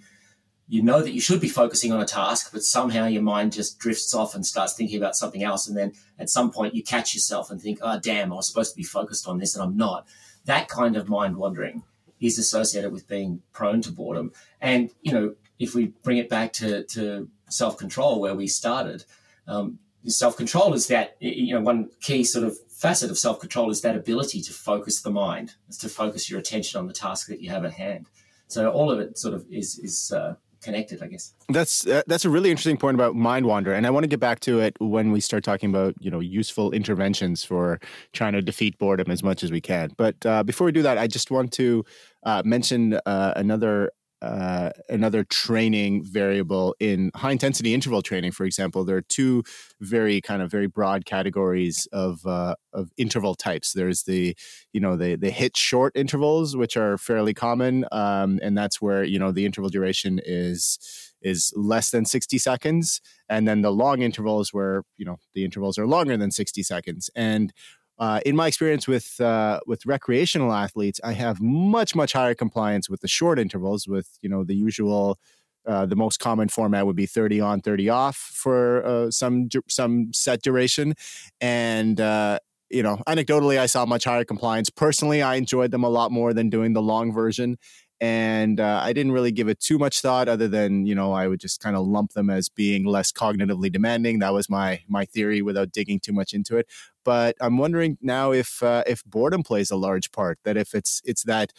[0.71, 3.77] you know that you should be focusing on a task, but somehow your mind just
[3.77, 5.67] drifts off and starts thinking about something else.
[5.67, 8.71] And then at some point you catch yourself and think, oh, damn, I was supposed
[8.71, 10.07] to be focused on this and I'm not.
[10.45, 11.83] That kind of mind wandering
[12.21, 14.31] is associated with being prone to boredom.
[14.61, 19.03] And, you know, if we bring it back to, to self control where we started,
[19.49, 23.71] um, self control is that, you know, one key sort of facet of self control
[23.71, 27.27] is that ability to focus the mind, is to focus your attention on the task
[27.27, 28.07] that you have at hand.
[28.47, 31.33] So all of it sort of is, is, uh, connected, I guess.
[31.49, 34.19] That's uh, that's a really interesting point about mind wander, and I want to get
[34.19, 37.79] back to it when we start talking about you know useful interventions for
[38.13, 39.91] trying to defeat boredom as much as we can.
[39.97, 41.83] But uh, before we do that, I just want to
[42.23, 48.83] uh, mention uh, another uh, another training variable in high intensity interval training, for example,
[48.83, 49.43] there are two
[49.79, 53.73] very kind of very broad categories of uh, of interval types.
[53.73, 54.35] There's the
[54.73, 59.03] you know the the hit short intervals, which are fairly common, um, and that's where
[59.03, 64.01] you know the interval duration is is less than 60 seconds and then the long
[64.01, 67.53] intervals where you know the intervals are longer than 60 seconds and
[68.01, 72.89] uh, in my experience with uh, with recreational athletes, I have much much higher compliance
[72.89, 73.87] with the short intervals.
[73.87, 75.19] With you know the usual,
[75.67, 80.11] uh, the most common format would be thirty on, thirty off for uh, some some
[80.13, 80.95] set duration,
[81.39, 82.39] and uh,
[82.71, 84.71] you know anecdotally, I saw much higher compliance.
[84.71, 87.59] Personally, I enjoyed them a lot more than doing the long version,
[88.01, 91.27] and uh, I didn't really give it too much thought, other than you know I
[91.27, 94.19] would just kind of lump them as being less cognitively demanding.
[94.19, 96.67] That was my my theory without digging too much into it.
[97.05, 100.39] But I'm wondering now if uh, if boredom plays a large part.
[100.43, 101.53] That if it's it's that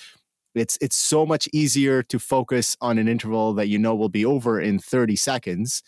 [0.55, 4.27] it's it's so much easier to focus on an interval that you know will be
[4.27, 5.83] over in 30 seconds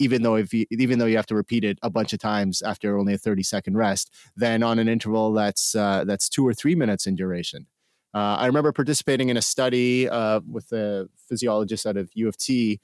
[0.00, 2.60] even though if you, even though you have to repeat it a bunch of times
[2.62, 6.52] after only a 30 second rest than on an interval that's uh, that's 2 or
[6.54, 7.66] 3 minutes in duration
[8.18, 12.36] uh, I remember participating in a study uh, with a physiologist out of U of
[12.36, 12.80] T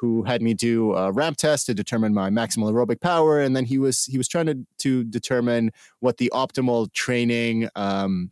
[0.00, 3.66] who had me do a ramp test to determine my maximal aerobic power, and then
[3.66, 8.30] he was he was trying to to determine what the optimal training um,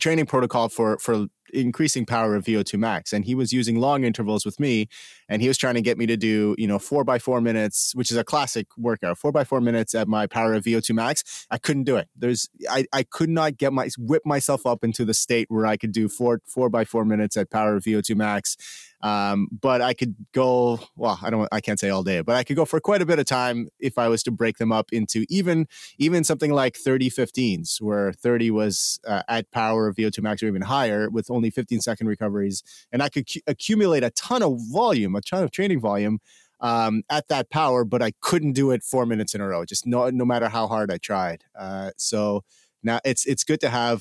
[0.00, 4.44] training protocol for for increasing power of VO2 max, and he was using long intervals
[4.44, 4.88] with me,
[5.28, 7.94] and he was trying to get me to do you know four by four minutes,
[7.94, 11.46] which is a classic workout, four by four minutes at my power of VO2 max.
[11.50, 12.08] I couldn't do it.
[12.16, 15.76] There's I, I could not get my whip myself up into the state where I
[15.76, 18.56] could do four four by four minutes at power of VO2 max.
[19.00, 22.42] Um, but I could go, well, I don't, I can't say all day, but I
[22.42, 24.92] could go for quite a bit of time if I was to break them up
[24.92, 30.22] into even, even something like 30 15s, where 30 was uh, at power of VO2
[30.22, 32.62] max or even higher with only 15 second recoveries.
[32.90, 36.20] And I could cu- accumulate a ton of volume, a ton of training volume
[36.60, 39.86] um, at that power, but I couldn't do it four minutes in a row, just
[39.86, 41.44] no, no matter how hard I tried.
[41.58, 42.44] Uh, so
[42.82, 44.00] now it's, it's good to have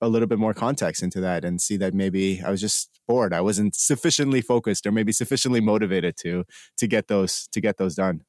[0.00, 3.32] a little bit more context into that and see that maybe I was just bored.
[3.32, 6.44] I wasn't sufficiently focused or maybe sufficiently motivated to
[6.76, 8.22] to get those to get those done.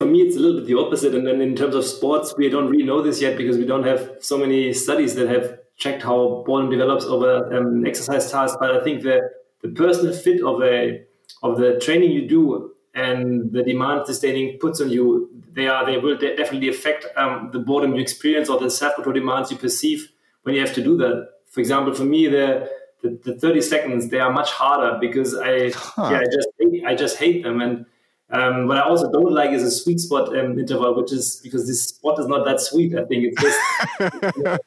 [0.00, 1.14] For me, it's a little bit the opposite.
[1.14, 3.84] And then in terms of sports, we don't really know this yet because we don't
[3.84, 8.56] have so many studies that have checked how boredom develops over um, exercise tasks.
[8.58, 9.30] But I think the
[9.62, 11.04] the personal fit of a
[11.42, 15.84] of the training you do and the demand this training puts on you, they are
[15.84, 19.56] they will definitely affect um, the boredom you experience or the self control demands you
[19.56, 21.28] perceive when you have to do that.
[21.46, 22.68] For example, for me, the
[23.02, 26.08] the, the 30 seconds they are much harder because I huh.
[26.10, 26.48] yeah I just
[26.86, 27.84] I just hate them and
[28.32, 31.66] um, what I also don't like is a sweet spot um, interval, which is because
[31.66, 32.94] this spot is not that sweet.
[32.96, 34.58] I think it's just.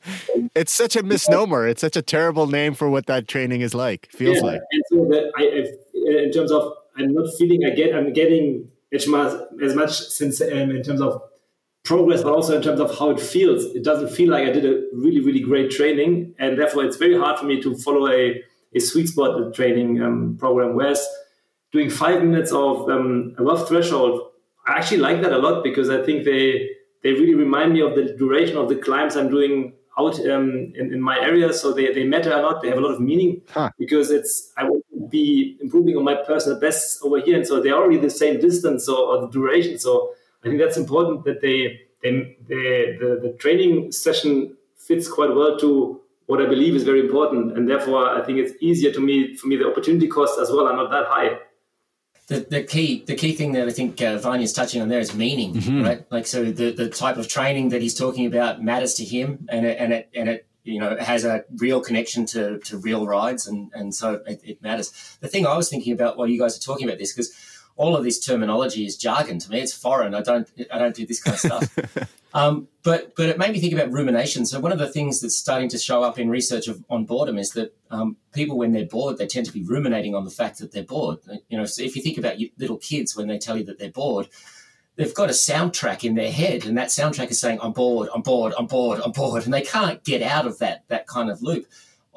[0.55, 1.67] it's such a misnomer.
[1.67, 4.07] It's such a terrible name for what that training is like.
[4.11, 4.43] Feels yeah.
[4.43, 4.61] like.
[4.71, 7.95] And so that I, in terms of, I'm not feeling I get.
[7.95, 11.19] I'm getting as much as much since um, in terms of
[11.83, 13.65] progress, but also in terms of how it feels.
[13.75, 17.17] It doesn't feel like I did a really, really great training, and therefore it's very
[17.17, 18.43] hard for me to follow a,
[18.75, 20.75] a sweet spot training um, program.
[20.75, 21.03] Whereas
[21.75, 24.31] doing five minutes of um, above threshold,
[24.65, 26.69] I actually like that a lot because I think they
[27.03, 30.93] they really remind me of the duration of the climbs I'm doing out um, in,
[30.93, 31.53] in, my area.
[31.53, 32.61] So they, they matter a lot.
[32.61, 33.69] They have a lot of meaning huh.
[33.77, 37.75] because it's I to be improving on my personal bests over here, and so they're
[37.75, 39.77] already the same distance or, or the duration.
[39.79, 45.33] So I think that's important that they, they, they the, the training session fits quite
[45.33, 48.99] well to what I believe is very important, and therefore I think it's easier to
[48.99, 51.37] me for me the opportunity costs as well are not that high.
[52.27, 55.13] The, the key the key thing that I think uh, is touching on there is
[55.13, 55.83] meaning, mm-hmm.
[55.83, 56.11] right?
[56.11, 59.65] Like so the, the type of training that he's talking about matters to him, and
[59.65, 63.45] it, and it and it you know has a real connection to to real rides,
[63.45, 65.17] and and so it, it matters.
[65.21, 67.31] The thing I was thinking about while you guys are talking about this because
[67.77, 69.59] all of this terminology is jargon to me.
[69.59, 70.15] It's foreign.
[70.15, 72.09] I don't I don't do this kind of stuff.
[72.35, 74.45] um, but but it made me think about rumination.
[74.45, 77.37] So one of the things that's starting to show up in research of, on boredom
[77.37, 80.59] is that um, people, when they're bored, they tend to be ruminating on the fact
[80.59, 81.19] that they're bored.
[81.47, 83.89] You know, so if you think about little kids when they tell you that they're
[83.89, 84.27] bored,
[84.97, 88.21] they've got a soundtrack in their head, and that soundtrack is saying, "I'm bored, I'm
[88.21, 91.41] bored, I'm bored, I'm bored," and they can't get out of that that kind of
[91.41, 91.65] loop.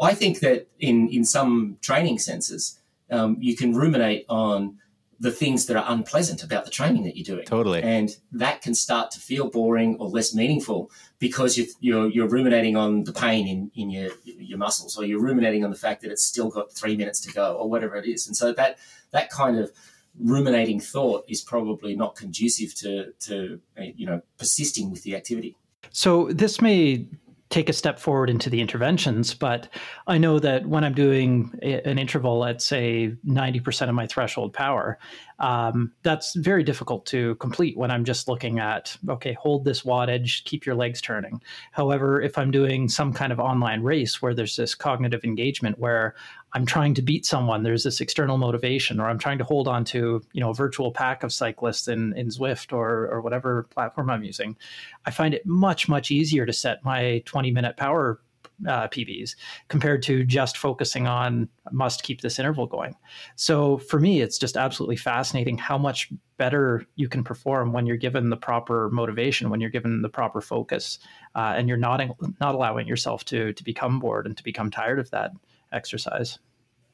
[0.00, 4.78] I think that in in some training senses, um, you can ruminate on
[5.20, 7.44] the things that are unpleasant about the training that you're doing.
[7.44, 7.82] Totally.
[7.82, 12.76] And that can start to feel boring or less meaningful because you're, you're, you're, ruminating
[12.76, 16.12] on the pain in, in your, your muscles or you're ruminating on the fact that
[16.12, 18.28] it's still got three minutes to go or whatever it is.
[18.28, 18.78] And so that,
[19.10, 19.72] that kind of
[20.20, 25.56] ruminating thought is probably not conducive to, to, you know, persisting with the activity.
[25.90, 27.06] So this may
[27.50, 29.34] take a step forward into the interventions.
[29.34, 29.68] But
[30.06, 34.98] I know that when I'm doing an interval at, say, 90% of my threshold power,
[35.38, 40.44] um, that's very difficult to complete when I'm just looking at, okay, hold this wattage,
[40.44, 41.40] keep your legs turning.
[41.72, 46.16] However, if I'm doing some kind of online race where there's this cognitive engagement where
[46.54, 49.84] I'm trying to beat someone, there's this external motivation, or I'm trying to hold on
[49.86, 54.08] to, you know, a virtual pack of cyclists in, in Zwift or, or whatever platform
[54.08, 54.56] I'm using,
[55.04, 58.20] I find it much, much easier to set my 20 minute power
[58.66, 59.36] uh, PBs
[59.68, 62.94] compared to just focusing on must keep this interval going.
[63.36, 66.08] So for me, it's just absolutely fascinating how much
[66.38, 70.40] better you can perform when you're given the proper motivation, when you're given the proper
[70.40, 70.98] focus,
[71.34, 72.00] uh, and you're not
[72.40, 75.32] not allowing yourself to to become bored and to become tired of that
[75.72, 76.38] exercise.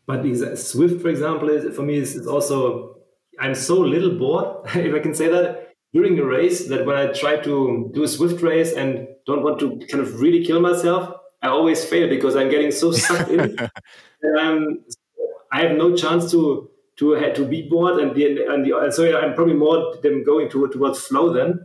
[0.07, 2.95] But Zwift, for example, is for me is, is also
[3.41, 7.07] I'm so little bored, if I can say that, during a race that when I
[7.13, 11.15] try to do a Zwift race and don't want to kind of really kill myself,
[11.43, 13.57] I always fail because I'm getting so sucked in.
[14.39, 14.85] um,
[15.53, 19.35] I have no chance to to to be bored, and the and the so I'm
[19.35, 21.65] probably more them going to, towards flow then,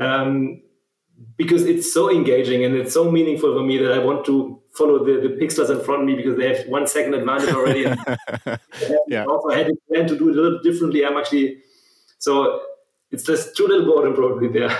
[0.00, 0.62] um,
[1.36, 5.04] because it's so engaging and it's so meaningful for me that I want to follow
[5.04, 7.82] the, the pixels in front of me because they have one second advantage already.
[9.08, 9.24] yeah.
[9.24, 11.04] Also, I had to plan to do it a little differently.
[11.04, 11.58] I'm actually
[12.18, 12.62] so
[13.10, 14.76] it's just too little boredom probably there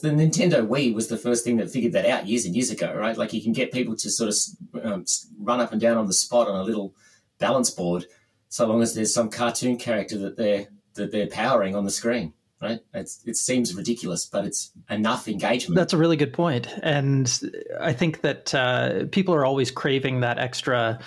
[0.00, 2.94] the Nintendo Wii was the first thing that figured that out years and years ago,
[2.94, 3.16] right?
[3.16, 5.04] Like you can get people to sort of um,
[5.40, 6.94] run up and down on the spot on a little
[7.38, 8.06] balance board
[8.48, 12.32] so long as there's some cartoon character that they're that they're powering on the screen
[12.60, 12.80] right?
[12.94, 15.76] It's, it seems ridiculous, but it's enough engagement.
[15.76, 16.68] That's a really good point.
[16.82, 17.32] And
[17.80, 20.98] I think that uh, people are always craving that extra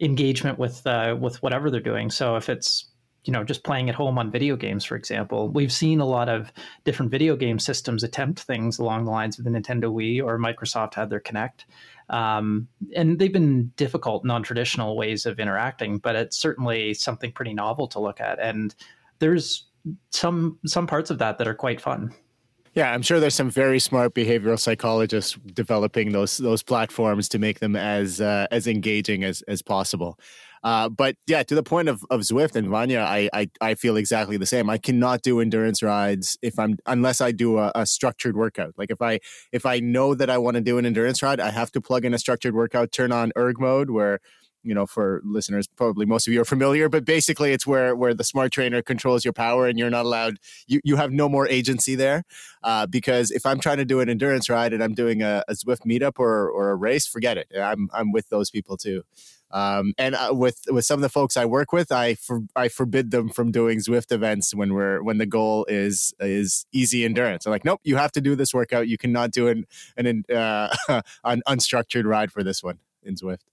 [0.00, 2.10] engagement with uh, with whatever they're doing.
[2.10, 2.90] So if it's
[3.26, 6.28] you know just playing at home on video games for example we've seen a lot
[6.28, 6.52] of
[6.84, 10.94] different video game systems attempt things along the lines of the nintendo wii or microsoft
[10.94, 11.64] had their Kinect
[12.08, 17.88] um, and they've been difficult non-traditional ways of interacting but it's certainly something pretty novel
[17.88, 18.74] to look at and
[19.18, 19.66] there's
[20.10, 22.12] some some parts of that that are quite fun
[22.76, 27.58] yeah, I'm sure there's some very smart behavioral psychologists developing those those platforms to make
[27.58, 30.20] them as uh, as engaging as as possible.
[30.62, 33.96] Uh, but yeah, to the point of, of Zwift and Wanja, I, I, I feel
[33.96, 34.68] exactly the same.
[34.68, 38.74] I cannot do endurance rides if I'm unless I do a, a structured workout.
[38.76, 39.20] Like if I
[39.52, 42.04] if I know that I want to do an endurance ride, I have to plug
[42.04, 44.20] in a structured workout, turn on erg mode where
[44.66, 48.12] you know for listeners probably most of you are familiar but basically it's where where
[48.12, 51.48] the smart trainer controls your power and you're not allowed you, you have no more
[51.48, 52.24] agency there
[52.64, 55.52] uh, because if i'm trying to do an endurance ride and i'm doing a, a
[55.52, 59.02] Zwift meetup or, or a race forget it i'm i'm with those people too
[59.52, 62.68] um, and uh, with with some of the folks I work with, I for, I
[62.68, 67.46] forbid them from doing Zwift events when we're when the goal is is easy endurance.
[67.46, 68.88] I'm like, nope, you have to do this workout.
[68.88, 69.64] You cannot do an
[69.96, 70.74] an, uh,
[71.24, 73.44] an unstructured ride for this one in Zwift.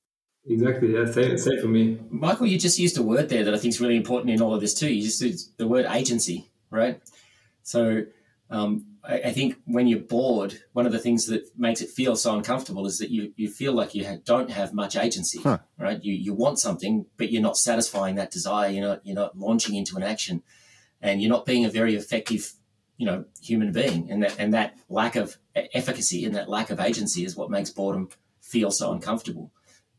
[0.45, 0.93] Exactly.
[0.93, 1.05] Yeah.
[1.05, 1.99] Same, same for me.
[2.09, 4.53] Michael, you just used a word there that I think is really important in all
[4.53, 4.93] of this too.
[4.93, 7.01] You just used the word agency, right?
[7.63, 8.03] So
[8.49, 12.15] um, I, I, think when you're bored, one of the things that makes it feel
[12.15, 15.59] so uncomfortable is that you, you feel like you don't have much agency, huh.
[15.77, 16.03] right?
[16.03, 18.69] You, you want something, but you're not satisfying that desire.
[18.69, 20.43] You're not, you're not launching into an action
[21.01, 22.53] and you're not being a very effective,
[22.97, 24.11] you know, human being.
[24.11, 27.69] And that, and that lack of efficacy and that lack of agency is what makes
[27.69, 28.09] boredom
[28.41, 29.51] feel so uncomfortable.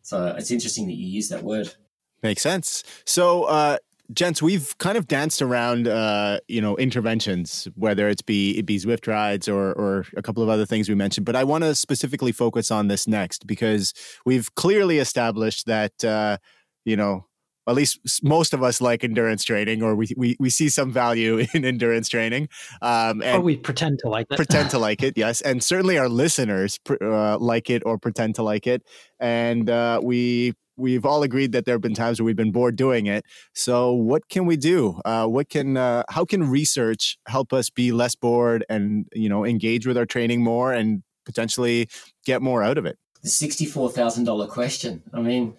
[0.04, 1.74] So it's interesting that you use that word.
[2.22, 2.84] Makes sense.
[3.06, 3.78] So, uh,
[4.12, 8.78] gents, we've kind of danced around, uh, you know, interventions, whether it's be it be
[8.78, 11.24] Zwift rides or or a couple of other things we mentioned.
[11.24, 13.94] But I want to specifically focus on this next because
[14.26, 16.36] we've clearly established that, uh,
[16.84, 17.26] you know,
[17.66, 21.44] at least most of us like endurance training, or we we, we see some value
[21.54, 22.48] in endurance training.
[22.82, 24.36] Um, and or we pretend to like it.
[24.36, 28.42] pretend to like it, yes, and certainly our listeners uh, like it or pretend to
[28.42, 28.82] like it,
[29.20, 32.76] and uh, we we've all agreed that there have been times where we've been bored
[32.76, 33.24] doing it.
[33.54, 35.00] So, what can we do?
[35.04, 39.44] Uh, what can uh, how can research help us be less bored and you know
[39.44, 41.88] engage with our training more and potentially
[42.24, 42.98] get more out of it?
[43.22, 45.02] The sixty-four thousand dollar question.
[45.12, 45.54] I mean.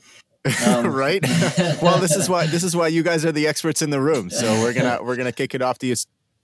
[0.68, 0.88] Um.
[0.94, 1.22] right.
[1.82, 4.30] well, this is why this is why you guys are the experts in the room.
[4.30, 5.96] So we're gonna we're gonna kick it off to you.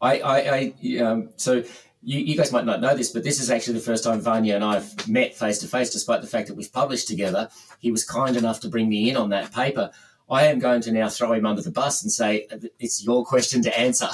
[0.02, 1.64] I I, I um, so
[2.04, 4.56] you, you, guys might not know this, but this is actually the first time Wanja
[4.56, 7.50] and I've met face to face, despite the fact that we've published together.
[7.80, 9.92] He was kind enough to bring me in on that paper.
[10.28, 12.48] I am going to now throw him under the bus and say
[12.80, 14.08] it's your question to answer.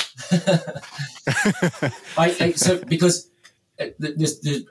[2.17, 3.29] I, I, so because
[3.79, 3.85] uh,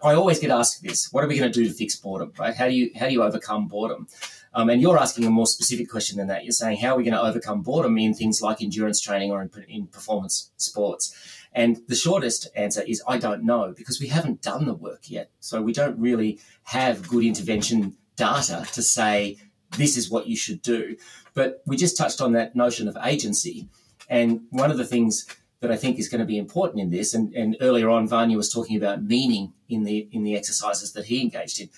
[0.04, 2.32] I always get asked this: What are we going to do to fix boredom?
[2.38, 2.54] Right?
[2.54, 4.08] How do you how do you overcome boredom?
[4.56, 6.44] Um, and you're asking a more specific question than that.
[6.44, 9.42] You're saying how are we going to overcome boredom in things like endurance training or
[9.42, 11.14] in, in performance sports?
[11.52, 15.30] And the shortest answer is I don't know because we haven't done the work yet.
[15.40, 19.36] So we don't really have good intervention data to say
[19.76, 20.96] this is what you should do.
[21.34, 23.68] But we just touched on that notion of agency.
[24.08, 25.26] And one of the things
[25.60, 28.36] that I think is going to be important in this, and, and earlier on, Wanja
[28.36, 31.68] was talking about meaning in the in the exercises that he engaged in.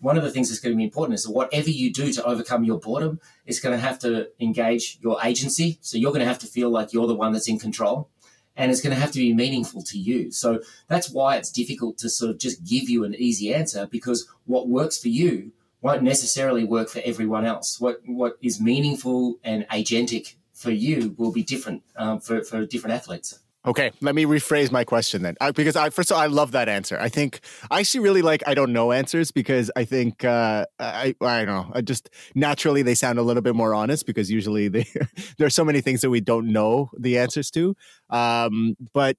[0.00, 2.24] One of the things that's going to be important is that whatever you do to
[2.24, 5.78] overcome your boredom is going to have to engage your agency.
[5.80, 8.10] So you're going to have to feel like you're the one that's in control
[8.56, 10.30] and it's going to have to be meaningful to you.
[10.32, 14.28] So that's why it's difficult to sort of just give you an easy answer because
[14.44, 17.80] what works for you won't necessarily work for everyone else.
[17.80, 22.94] What what is meaningful and agentic for you will be different um, for for different
[22.94, 23.38] athletes.
[23.66, 26.52] Okay, let me rephrase my question then, I, because I first of all I love
[26.52, 26.96] that answer.
[27.00, 31.16] I think I actually really like I don't know answers because I think uh, I
[31.20, 34.68] I don't know I just naturally they sound a little bit more honest because usually
[34.68, 34.86] they
[35.38, 37.74] there are so many things that we don't know the answers to.
[38.08, 39.16] Um, but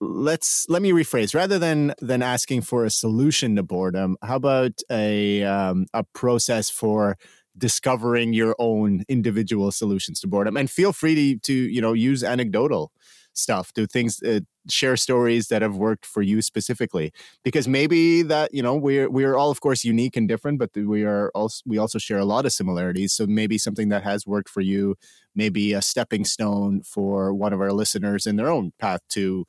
[0.00, 4.16] let's let me rephrase rather than than asking for a solution to boredom.
[4.22, 7.16] How about a um, a process for
[7.56, 10.56] discovering your own individual solutions to boredom?
[10.58, 12.92] And feel free to to you know use anecdotal
[13.38, 17.12] stuff do things uh, share stories that have worked for you specifically
[17.44, 21.04] because maybe that you know we're we're all of course unique and different but we
[21.04, 24.48] are also we also share a lot of similarities so maybe something that has worked
[24.48, 24.96] for you
[25.34, 29.44] maybe a stepping stone for one of our listeners in their own path to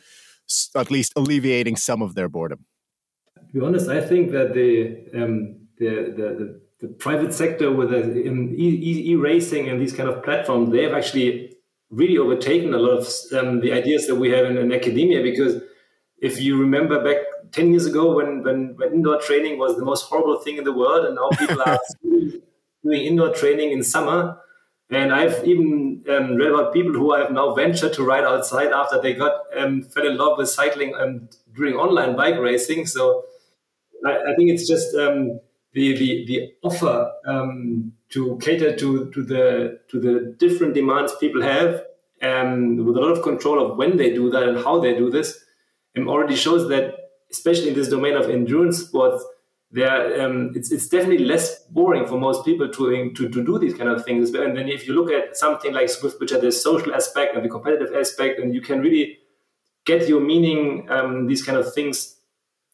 [0.75, 2.65] at least alleviating some of their boredom.
[3.47, 7.93] To be honest i think that the um, the, the, the, the private sector with
[7.93, 11.56] e-racing and these kind of platforms, they have actually
[11.89, 13.07] really overtaken a lot of
[13.37, 15.21] um, the ideas that we have in, in, academia.
[15.21, 15.61] Because
[16.19, 17.17] if you remember back
[17.51, 20.73] 10 years ago when, when, when, indoor training was the most horrible thing in the
[20.73, 21.79] world, and now people are
[22.83, 24.37] doing indoor training in summer.
[24.89, 29.01] And I've even um, read about people who have now ventured to ride outside after
[29.01, 32.85] they got um, fell in love with cycling um, during online bike racing.
[32.85, 33.25] So
[34.05, 35.41] I, I think it's just um,
[35.73, 41.41] the, the, the offer um, to cater to, to the to the different demands people
[41.41, 41.83] have
[42.21, 45.09] um, with a lot of control of when they do that and how they do
[45.09, 45.39] this
[45.97, 46.95] um, already shows that
[47.31, 49.23] especially in this domain of endurance sports
[49.69, 53.73] there um, it's, it's definitely less boring for most people to, to, to do these
[53.73, 56.51] kind of things and then if you look at something like Zwift which has the
[56.51, 59.17] social aspect and the competitive aspect and you can really
[59.85, 62.17] get your meaning um, these kind of things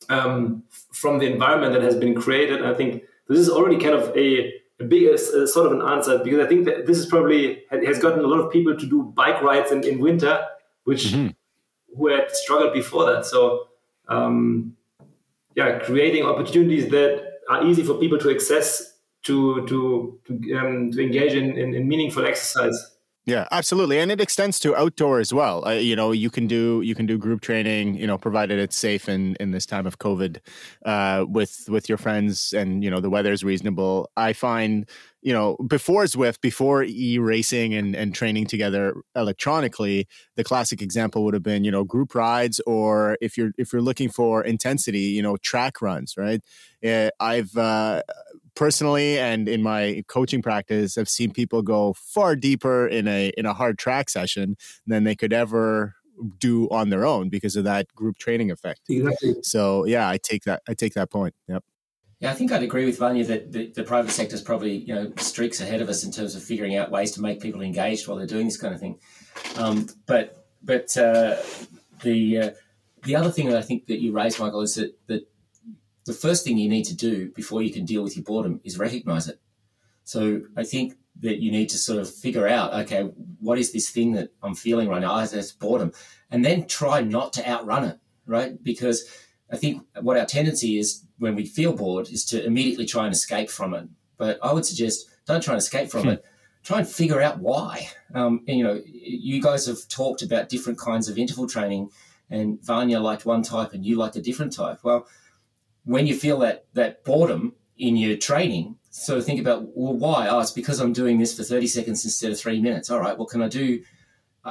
[0.09, 2.65] um, from the environment that has been created.
[2.65, 6.39] I think this is already kind of a big a, sort of an answer because
[6.39, 9.41] I think that this is probably has gotten a lot of people to do bike
[9.41, 10.45] rides in, in winter,
[10.84, 11.30] which mm-hmm.
[11.97, 13.26] who had struggled before that.
[13.26, 13.67] So
[14.07, 14.76] um,
[15.55, 18.93] yeah, creating opportunities that are easy for people to access
[19.24, 22.93] to to to, um, to engage in, in, in meaningful exercise.
[23.26, 25.65] Yeah, absolutely, and it extends to outdoor as well.
[25.65, 27.95] Uh, you know, you can do you can do group training.
[27.95, 30.39] You know, provided it's safe in in this time of COVID,
[30.86, 34.09] uh, with with your friends, and you know the weather is reasonable.
[34.17, 34.89] I find
[35.21, 40.05] you know before Zwift, before e racing and and training together electronically,
[40.36, 43.82] the classic example would have been you know group rides, or if you're if you're
[43.82, 46.41] looking for intensity, you know track runs, right?
[46.86, 48.01] Uh, I've uh,
[48.56, 53.45] personally and in my coaching practice have seen people go far deeper in a in
[53.45, 55.95] a hard track session than they could ever
[56.39, 58.82] do on their own because of that group training effect.
[58.89, 59.36] Exactly.
[59.41, 61.34] So yeah, I take that I take that point.
[61.47, 61.64] Yep.
[62.20, 64.95] Yeah, I think I'd agree with Wanja that the, the private sector is probably you
[64.95, 68.08] know streaks ahead of us in terms of figuring out ways to make people engaged
[68.08, 68.99] while they're doing this kind of thing.
[69.58, 71.38] Um, but but uh,
[72.04, 72.49] the uh,
[73.04, 75.28] the other thing that I think that you raised, Michael, is that that
[76.06, 78.78] the first thing you need to do before you can deal with your boredom is
[78.78, 79.39] recognize it.
[80.04, 83.04] So I think that you need to sort of figure out, okay,
[83.39, 85.20] what is this thing that I'm feeling right now?
[85.20, 85.93] Oh, that's boredom.
[86.30, 88.62] And then try not to outrun it, right?
[88.62, 89.06] Because
[89.51, 93.14] I think what our tendency is when we feel bored is to immediately try and
[93.14, 93.88] escape from it.
[94.18, 96.10] But I would suggest don't try and escape from hmm.
[96.10, 96.26] it.
[96.64, 97.89] Try and figure out why.
[98.14, 101.89] Um, and, you know, you guys have talked about different kinds of interval training,
[102.30, 104.80] and Wanja liked one type and you liked a different type.
[104.82, 105.08] Well,
[105.86, 110.27] when you feel that that boredom in your training, so think about well, why?
[110.27, 112.89] Oh, it's because I'm doing this for 30 seconds instead of three minutes.
[112.89, 113.84] All right, what can I do?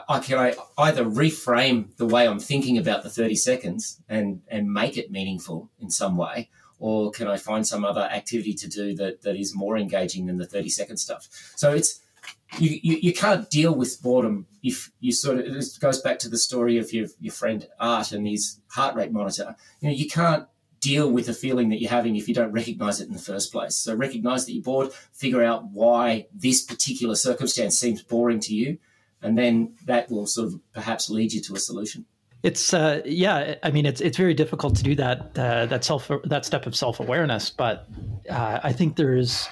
[0.09, 4.73] I can I either reframe the way I'm thinking about the 30 seconds and and
[4.73, 8.95] make it meaningful in some way, or can I find some other activity to do
[8.97, 11.29] that that is more engaging than the 30 second stuff?
[11.57, 12.01] So it's
[12.59, 16.29] you, you, you can't deal with boredom if you sort of it goes back to
[16.29, 19.57] the story of your your friend Art and his heart rate monitor.
[19.81, 20.47] You know, you can't
[20.83, 23.53] deal with the feeling that you're having if you don't recognize it in the first
[23.53, 23.77] place.
[23.77, 28.79] So recognize that you're bored, figure out why this particular circumstance seems boring to you,
[29.23, 32.05] and then that will sort of perhaps lead you to a solution.
[32.43, 36.11] It's uh, yeah, I mean it's it's very difficult to do that uh, that self
[36.25, 37.89] that step of self awareness, but
[38.29, 39.49] uh, I think there's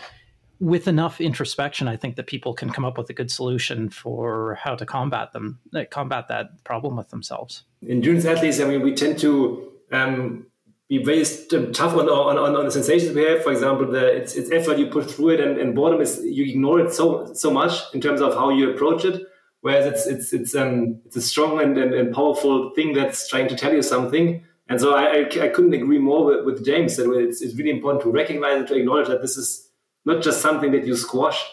[0.59, 4.59] with enough introspection, I think that people can come up with a good solution for
[4.61, 7.63] how to combat them, uh, combat that problem with themselves.
[7.81, 10.50] In endurance athletes, I mean, we tend to um,
[10.91, 11.25] be very
[11.73, 13.45] tough on, on, on, the sensations we have.
[13.45, 16.45] For example, the it's, it's effort you put through it, and, and boredom is you
[16.45, 19.23] ignore it so so much in terms of how you approach it.
[19.61, 23.47] Whereas it's it's it's um it's a strong and, and, and powerful thing that's trying
[23.49, 24.45] to tell you something.
[24.69, 27.71] And so I, I, I couldn't agree more with, with James that it's, it's really
[27.71, 29.69] important to recognize and to acknowledge that this is
[30.05, 31.45] not just something that you squash,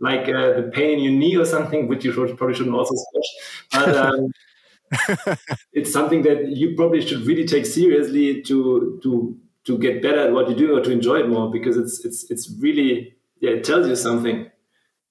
[0.00, 2.94] like uh, the pain in your knee or something, which you should, probably shouldn't also
[2.96, 3.86] squash.
[3.86, 4.26] But um,
[5.72, 10.32] it's something that you probably should really take seriously to to to get better at
[10.32, 13.64] what you do or to enjoy it more because it's it's it's really yeah it
[13.64, 14.50] tells you something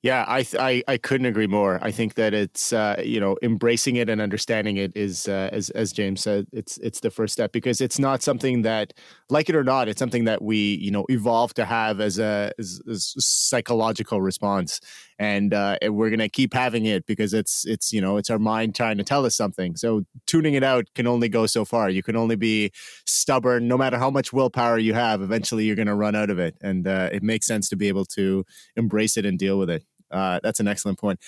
[0.03, 1.79] yeah, I, I, I couldn't agree more.
[1.81, 5.69] I think that it's uh, you know embracing it and understanding it is uh, as
[5.69, 8.91] as James said, it's it's the first step because it's not something that,
[9.29, 12.51] like it or not, it's something that we you know evolve to have as a
[12.59, 14.81] as, as psychological response,
[15.19, 18.39] and, uh, and we're gonna keep having it because it's it's you know it's our
[18.39, 19.75] mind trying to tell us something.
[19.75, 21.89] So tuning it out can only go so far.
[21.89, 22.71] You can only be
[23.05, 25.21] stubborn, no matter how much willpower you have.
[25.21, 28.05] Eventually, you're gonna run out of it, and uh, it makes sense to be able
[28.05, 28.45] to
[28.75, 29.83] embrace it and deal with it.
[30.11, 31.19] Uh, that's an excellent point.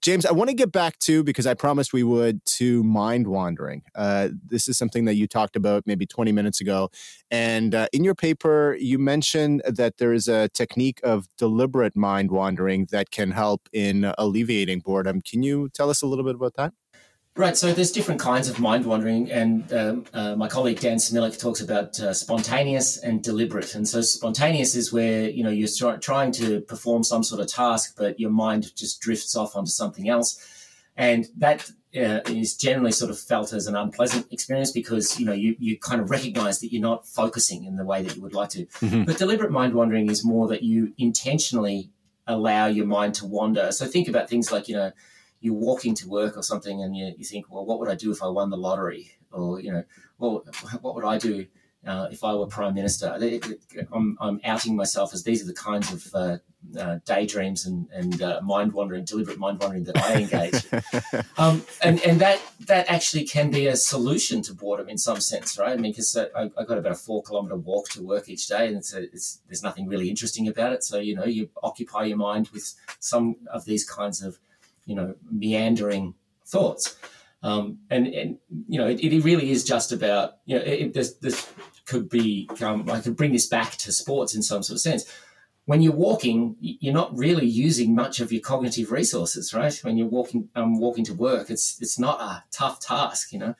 [0.00, 3.82] James, I want to get back to because I promised we would to mind wandering.
[3.94, 6.90] Uh, this is something that you talked about maybe 20 minutes ago,
[7.30, 12.30] and uh, in your paper you mentioned that there is a technique of deliberate mind
[12.30, 15.22] wandering that can help in alleviating boredom.
[15.22, 16.74] Can you tell us a little bit about that?
[17.36, 21.36] Right, so there's different kinds of mind wandering, and um, uh, my colleague Dan Smilek
[21.36, 23.74] talks about uh, spontaneous and deliberate.
[23.74, 27.96] And so, spontaneous is where you know you're trying to perform some sort of task,
[27.98, 30.38] but your mind just drifts off onto something else,
[30.96, 35.32] and that uh, is generally sort of felt as an unpleasant experience because you know
[35.32, 38.34] you you kind of recognize that you're not focusing in the way that you would
[38.34, 38.66] like to.
[38.66, 39.02] Mm-hmm.
[39.02, 41.90] But deliberate mind wandering is more that you intentionally
[42.28, 43.72] allow your mind to wander.
[43.72, 44.92] So think about things like you know
[45.44, 48.10] you're walking to work or something and you, you think, well, what would I do
[48.10, 49.12] if I won the lottery?
[49.30, 49.84] Or, you know,
[50.16, 50.42] well,
[50.80, 51.46] what would I do
[51.86, 53.14] uh, if I were prime minister?
[53.92, 56.38] I'm, I'm, outing myself as these are the kinds of uh,
[56.80, 61.26] uh, daydreams and, and uh, mind wandering, deliberate mind wandering that I engage.
[61.36, 65.58] um, and and that that actually can be a solution to boredom in some sense,
[65.58, 65.72] right?
[65.72, 68.46] I mean, because uh, I, I got about a four kilometer walk to work each
[68.46, 70.84] day, and it's, a, it's there's nothing really interesting about it.
[70.84, 74.38] So you know, you occupy your mind with some of these kinds of
[74.86, 76.14] you know, meandering
[76.46, 76.96] thoughts.
[77.42, 81.12] Um, and, and, you know, it, it, really is just about, you know, it, this,
[81.14, 81.52] this
[81.84, 85.04] could be, um, I could bring this back to sports in some sort of sense.
[85.66, 89.78] When you're walking, you're not really using much of your cognitive resources, right?
[89.82, 93.54] When you're walking, um, walking to work, it's, it's not a tough task, you know?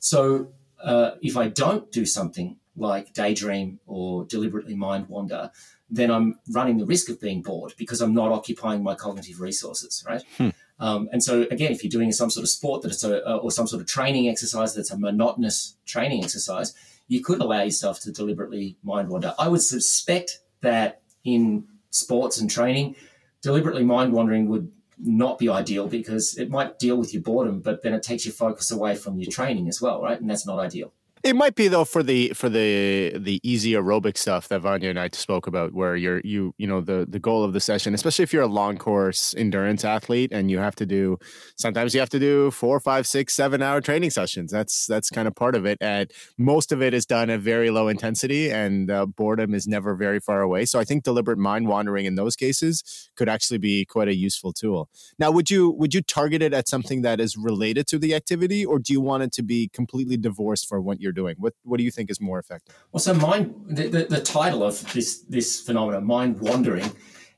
[0.00, 0.52] So
[0.82, 5.50] uh, if I don't do something like daydream or deliberately mind wander,
[5.90, 10.04] then I'm running the risk of being bored because I'm not occupying my cognitive resources,
[10.06, 10.22] right?
[10.38, 10.50] Hmm.
[10.78, 13.50] Um, and so again, if you're doing some sort of sport that it's a, or
[13.50, 16.74] some sort of training exercise that's a monotonous training exercise,
[17.08, 19.34] you could allow yourself to deliberately mind wander.
[19.38, 22.96] I would suspect that in sports and training,
[23.42, 27.82] deliberately mind wandering would not be ideal because it might deal with your boredom, but
[27.82, 30.20] then it takes your focus away from your training as well, right?
[30.20, 30.92] And that's not ideal.
[31.22, 34.98] It might be though for the for the the easy aerobic stuff that Wanja and
[34.98, 38.22] I spoke about, where you're you you know the the goal of the session, especially
[38.22, 41.18] if you're a long course endurance athlete and you have to do
[41.56, 44.50] sometimes you have to do four, five, six, seven hour training sessions.
[44.50, 47.70] That's that's kind of part of it, and most of it is done at very
[47.70, 50.64] low intensity, and uh, boredom is never very far away.
[50.64, 54.54] So I think deliberate mind wandering in those cases could actually be quite a useful
[54.54, 54.88] tool.
[55.18, 58.64] Now, would you would you target it at something that is related to the activity,
[58.64, 61.36] or do you want it to be completely divorced for what you're you're doing.
[61.38, 62.74] What what do you think is more effective?
[62.92, 66.90] Well, so mind the, the, the title of this this phenomenon, mind wandering,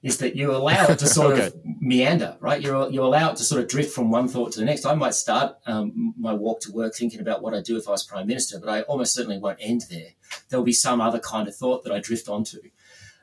[0.02, 1.46] is that you allow it to sort okay.
[1.46, 2.60] of meander, right?
[2.60, 4.84] You you allow it to sort of drift from one thought to the next.
[4.84, 7.92] I might start um, my walk to work thinking about what I'd do if I
[7.92, 10.10] was prime minister, but I almost certainly won't end there.
[10.48, 12.58] There'll be some other kind of thought that I drift onto.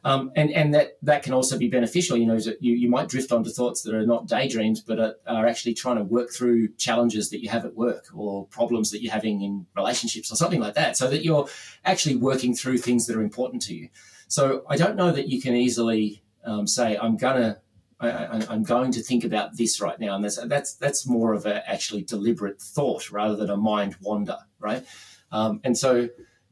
[0.04, 2.18] Um, and and that that can also be beneficial.
[2.18, 5.46] You know, you, you might drift onto thoughts that are not daydreams, but are, are,
[5.46, 9.12] actually trying to work through challenges that you have at work or problems that you're
[9.14, 11.48] having in relationships or something like that, so that you're
[11.84, 13.90] actually working through things that are important to you.
[14.28, 17.60] So I don't know that you can easily um, say, "I'm gonna."
[18.02, 21.46] I, am going to think about this right now, and that's that's that's more of
[21.46, 24.86] a actually deliberate thought rather than a mind wander, right?
[25.34, 26.08] Um, and so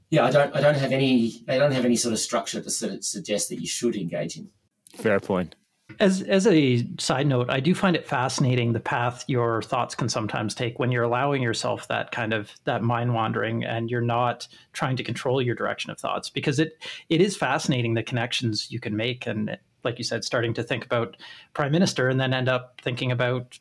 [0.10, 2.70] yeah, I don't I don't have any I don't have any sort of structure to
[2.70, 4.50] sort of suggest that you should engage in.
[4.96, 5.56] Fair point.
[6.00, 10.08] As as a side note, I do find it fascinating the path your thoughts can
[10.08, 14.48] sometimes take when you're allowing yourself that kind of that mind wandering and you're not
[14.74, 18.80] trying to control your direction of thoughts because it it is fascinating the connections you
[18.80, 21.18] can make and like you said starting to think about
[21.54, 23.58] prime minister and then end up thinking about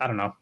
[0.00, 0.34] I don't know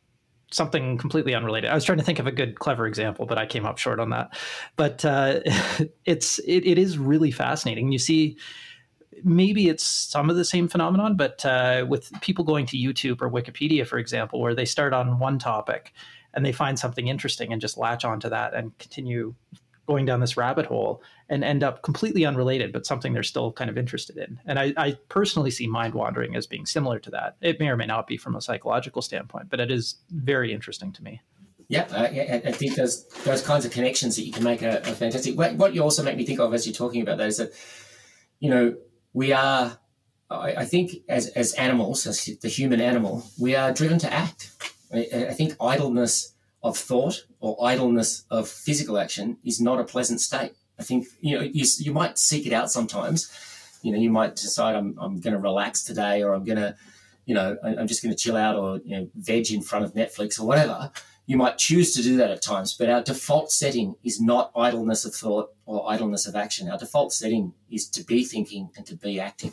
[0.54, 1.70] something completely unrelated.
[1.70, 4.00] I was trying to think of a good, clever example, but I came up short
[4.00, 4.36] on that.
[4.76, 5.40] But uh,
[6.04, 7.92] it's it, it is really fascinating.
[7.92, 8.36] You see,
[9.22, 13.30] maybe it's some of the same phenomenon, but uh, with people going to YouTube or
[13.30, 15.92] Wikipedia, for example, where they start on one topic
[16.34, 19.34] and they find something interesting and just latch onto that and continue
[19.86, 23.70] going down this rabbit hole and end up completely unrelated, but something they're still kind
[23.70, 24.40] of interested in.
[24.46, 27.36] And I, I, personally see mind wandering as being similar to that.
[27.40, 30.92] It may or may not be from a psychological standpoint, but it is very interesting
[30.92, 31.20] to me.
[31.90, 34.78] Uh, yeah, I, I think those those kinds of connections that you can make are,
[34.84, 35.36] are fantastic.
[35.36, 37.52] What, what, you also make me think of as you're talking about that is that,
[38.38, 38.76] you know,
[39.14, 39.78] we are,
[40.30, 44.50] I, I think, as as animals, as the human animal, we are driven to act.
[44.92, 50.18] I, I think idleness of thought or idleness of physical action is not a pleasant
[50.18, 50.52] state.
[50.78, 53.30] I think you know you, you might seek it out sometimes.
[53.82, 56.74] You know, you might decide I'm I'm going to relax today, or I'm going to,
[57.26, 59.92] you know, I'm just going to chill out, or you know, veg in front of
[59.92, 60.90] Netflix or whatever.
[61.26, 65.04] You might choose to do that at times, but our default setting is not idleness
[65.04, 66.70] of thought or idleness of action.
[66.70, 69.52] Our default setting is to be thinking and to be acting.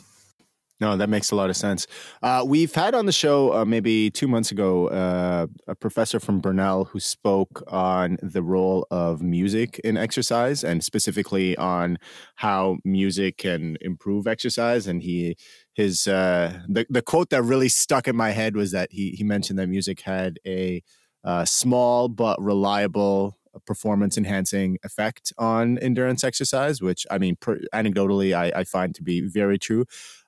[0.82, 1.86] No, that makes a lot of sense.
[2.24, 6.40] Uh, we've had on the show uh, maybe two months ago uh, a professor from
[6.40, 11.98] Brunel who spoke on the role of music in exercise and specifically on
[12.34, 14.88] how music can improve exercise.
[14.88, 15.36] And he,
[15.72, 19.22] his, uh, the the quote that really stuck in my head was that he he
[19.22, 20.82] mentioned that music had a
[21.22, 28.34] uh, small but reliable performance enhancing effect on endurance exercise, which I mean, per, anecdotally,
[28.34, 29.84] I, I, find to be very true.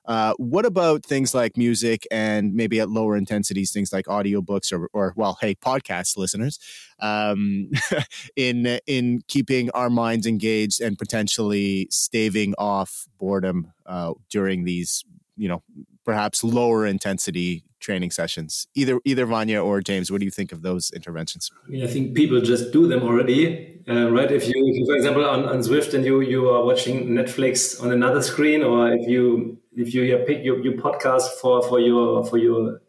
[0.07, 4.89] Uh, what about things like music and maybe at lower intensities, things like audiobooks or,
[4.93, 6.59] or well, hey, podcast listeners,
[6.99, 7.71] um,
[8.35, 15.03] in in keeping our minds engaged and potentially staving off boredom uh, during these,
[15.35, 15.63] you know,
[16.03, 18.67] perhaps lower intensity training sessions.
[18.75, 21.51] Either either Wanja or James, what do you think of those interventions?
[21.71, 24.31] I, I think people just do them already, uh, right?
[24.31, 27.81] If you, if you, for example, on, on Zwift and you you are watching Netflix
[27.83, 32.25] on another screen, or if you if you pick your, your podcast for, for your
[32.25, 32.81] for your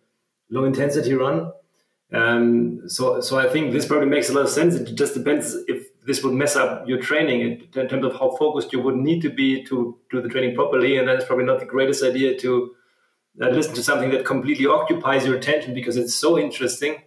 [0.51, 1.53] low intensity run.
[2.13, 4.75] Um, so so I think this probably makes a lot of sense.
[4.75, 7.41] It just depends if this would mess up your training
[7.75, 10.99] in terms of how focused you would need to be to do the training properly,
[10.99, 12.75] and then it's probably not the greatest idea to
[13.43, 17.03] uh, listen to something that completely occupies your attention because it's so interesting.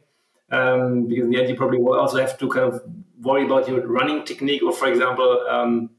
[0.52, 2.82] Um, because in the end, you probably will also have to kind of
[3.22, 5.92] worry about your running technique, or for example, um,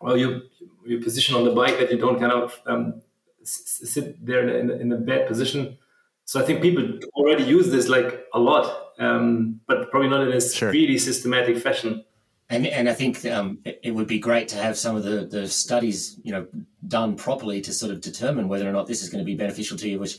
[0.00, 0.42] well, your
[0.86, 3.02] your position on the bike that you don't kind of um,
[3.46, 5.78] sit there in a, in a, bad position.
[6.24, 10.32] So I think people already use this like a lot, um, but probably not in
[10.32, 10.70] a sure.
[10.70, 12.04] really systematic fashion.
[12.48, 15.26] And, and I think um, it, it, would be great to have some of the,
[15.26, 16.46] the studies, you know,
[16.86, 19.76] done properly to sort of determine whether or not this is going to be beneficial
[19.78, 19.98] to you.
[19.98, 20.18] Which,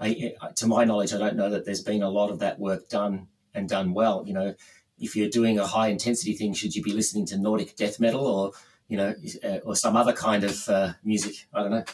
[0.00, 2.88] I, to my knowledge, I don't know that there's been a lot of that work
[2.88, 4.24] done and done well.
[4.26, 4.54] You know,
[4.98, 8.26] if you're doing a high intensity thing, should you be listening to Nordic death metal
[8.26, 8.52] or
[8.88, 9.14] you know,
[9.44, 11.46] uh, or some other kind of uh, music?
[11.52, 11.84] I don't know.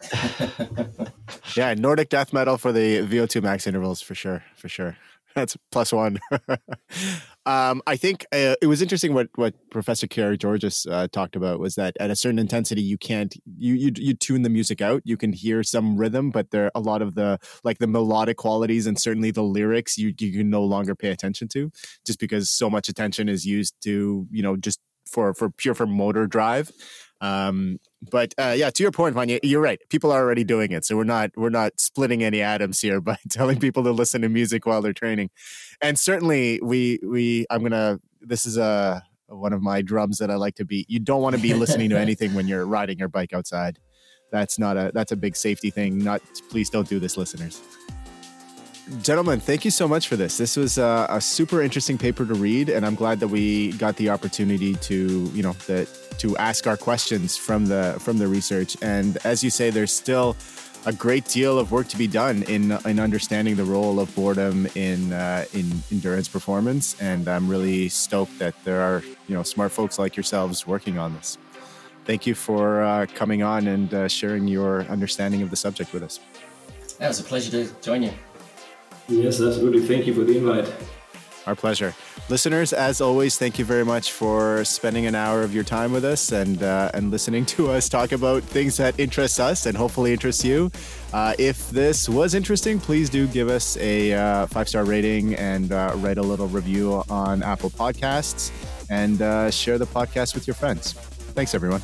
[1.56, 4.96] yeah, Nordic death metal for the VO2 max intervals for sure, for sure.
[5.34, 6.18] That's plus one.
[7.46, 11.76] um, I think uh, it was interesting what what Professor Karageorghis uh, talked about was
[11.76, 15.02] that at a certain intensity you can't you, you you tune the music out.
[15.04, 18.86] You can hear some rhythm, but there a lot of the like the melodic qualities
[18.86, 21.70] and certainly the lyrics you you can no longer pay attention to
[22.04, 25.86] just because so much attention is used to you know just for for pure for
[25.86, 26.72] motor drive.
[27.20, 27.78] Um,
[28.08, 29.80] but uh, yeah, to your point, Wanja, you're right.
[29.90, 33.18] People are already doing it, so we're not we're not splitting any atoms here by
[33.28, 35.30] telling people to listen to music while they're training.
[35.82, 38.00] And certainly, we we I'm gonna.
[38.20, 40.88] This is a one of my drums that I like to beat.
[40.88, 43.78] You don't want to be listening to anything when you're riding your bike outside.
[44.32, 45.98] That's not a that's a big safety thing.
[45.98, 47.60] Not please don't do this, listeners
[49.02, 50.36] gentlemen, thank you so much for this.
[50.36, 53.96] This was uh, a super interesting paper to read, and I'm glad that we got
[53.96, 55.54] the opportunity to, you know,
[56.20, 58.76] to ask our questions from the from the research.
[58.82, 60.36] And as you say, there's still
[60.86, 64.66] a great deal of work to be done in in understanding the role of boredom
[64.74, 67.00] in uh, in endurance performance.
[67.00, 71.14] And I'm really stoked that there are you know smart folks like yourselves working on
[71.14, 71.38] this.
[72.04, 76.02] Thank you for uh, coming on and uh, sharing your understanding of the subject with
[76.02, 76.20] us.
[76.98, 78.12] Yeah, it was a pleasure to join you.
[79.10, 79.80] Yes, absolutely.
[79.82, 80.72] Thank you for the invite.
[81.46, 81.94] Our pleasure.
[82.28, 86.04] Listeners, as always, thank you very much for spending an hour of your time with
[86.04, 90.12] us and uh, and listening to us talk about things that interest us and hopefully
[90.12, 90.70] interest you.
[91.12, 95.72] Uh, if this was interesting, please do give us a uh, five star rating and
[95.72, 98.52] uh, write a little review on Apple Podcasts
[98.90, 100.92] and uh, share the podcast with your friends.
[100.92, 101.82] Thanks, everyone.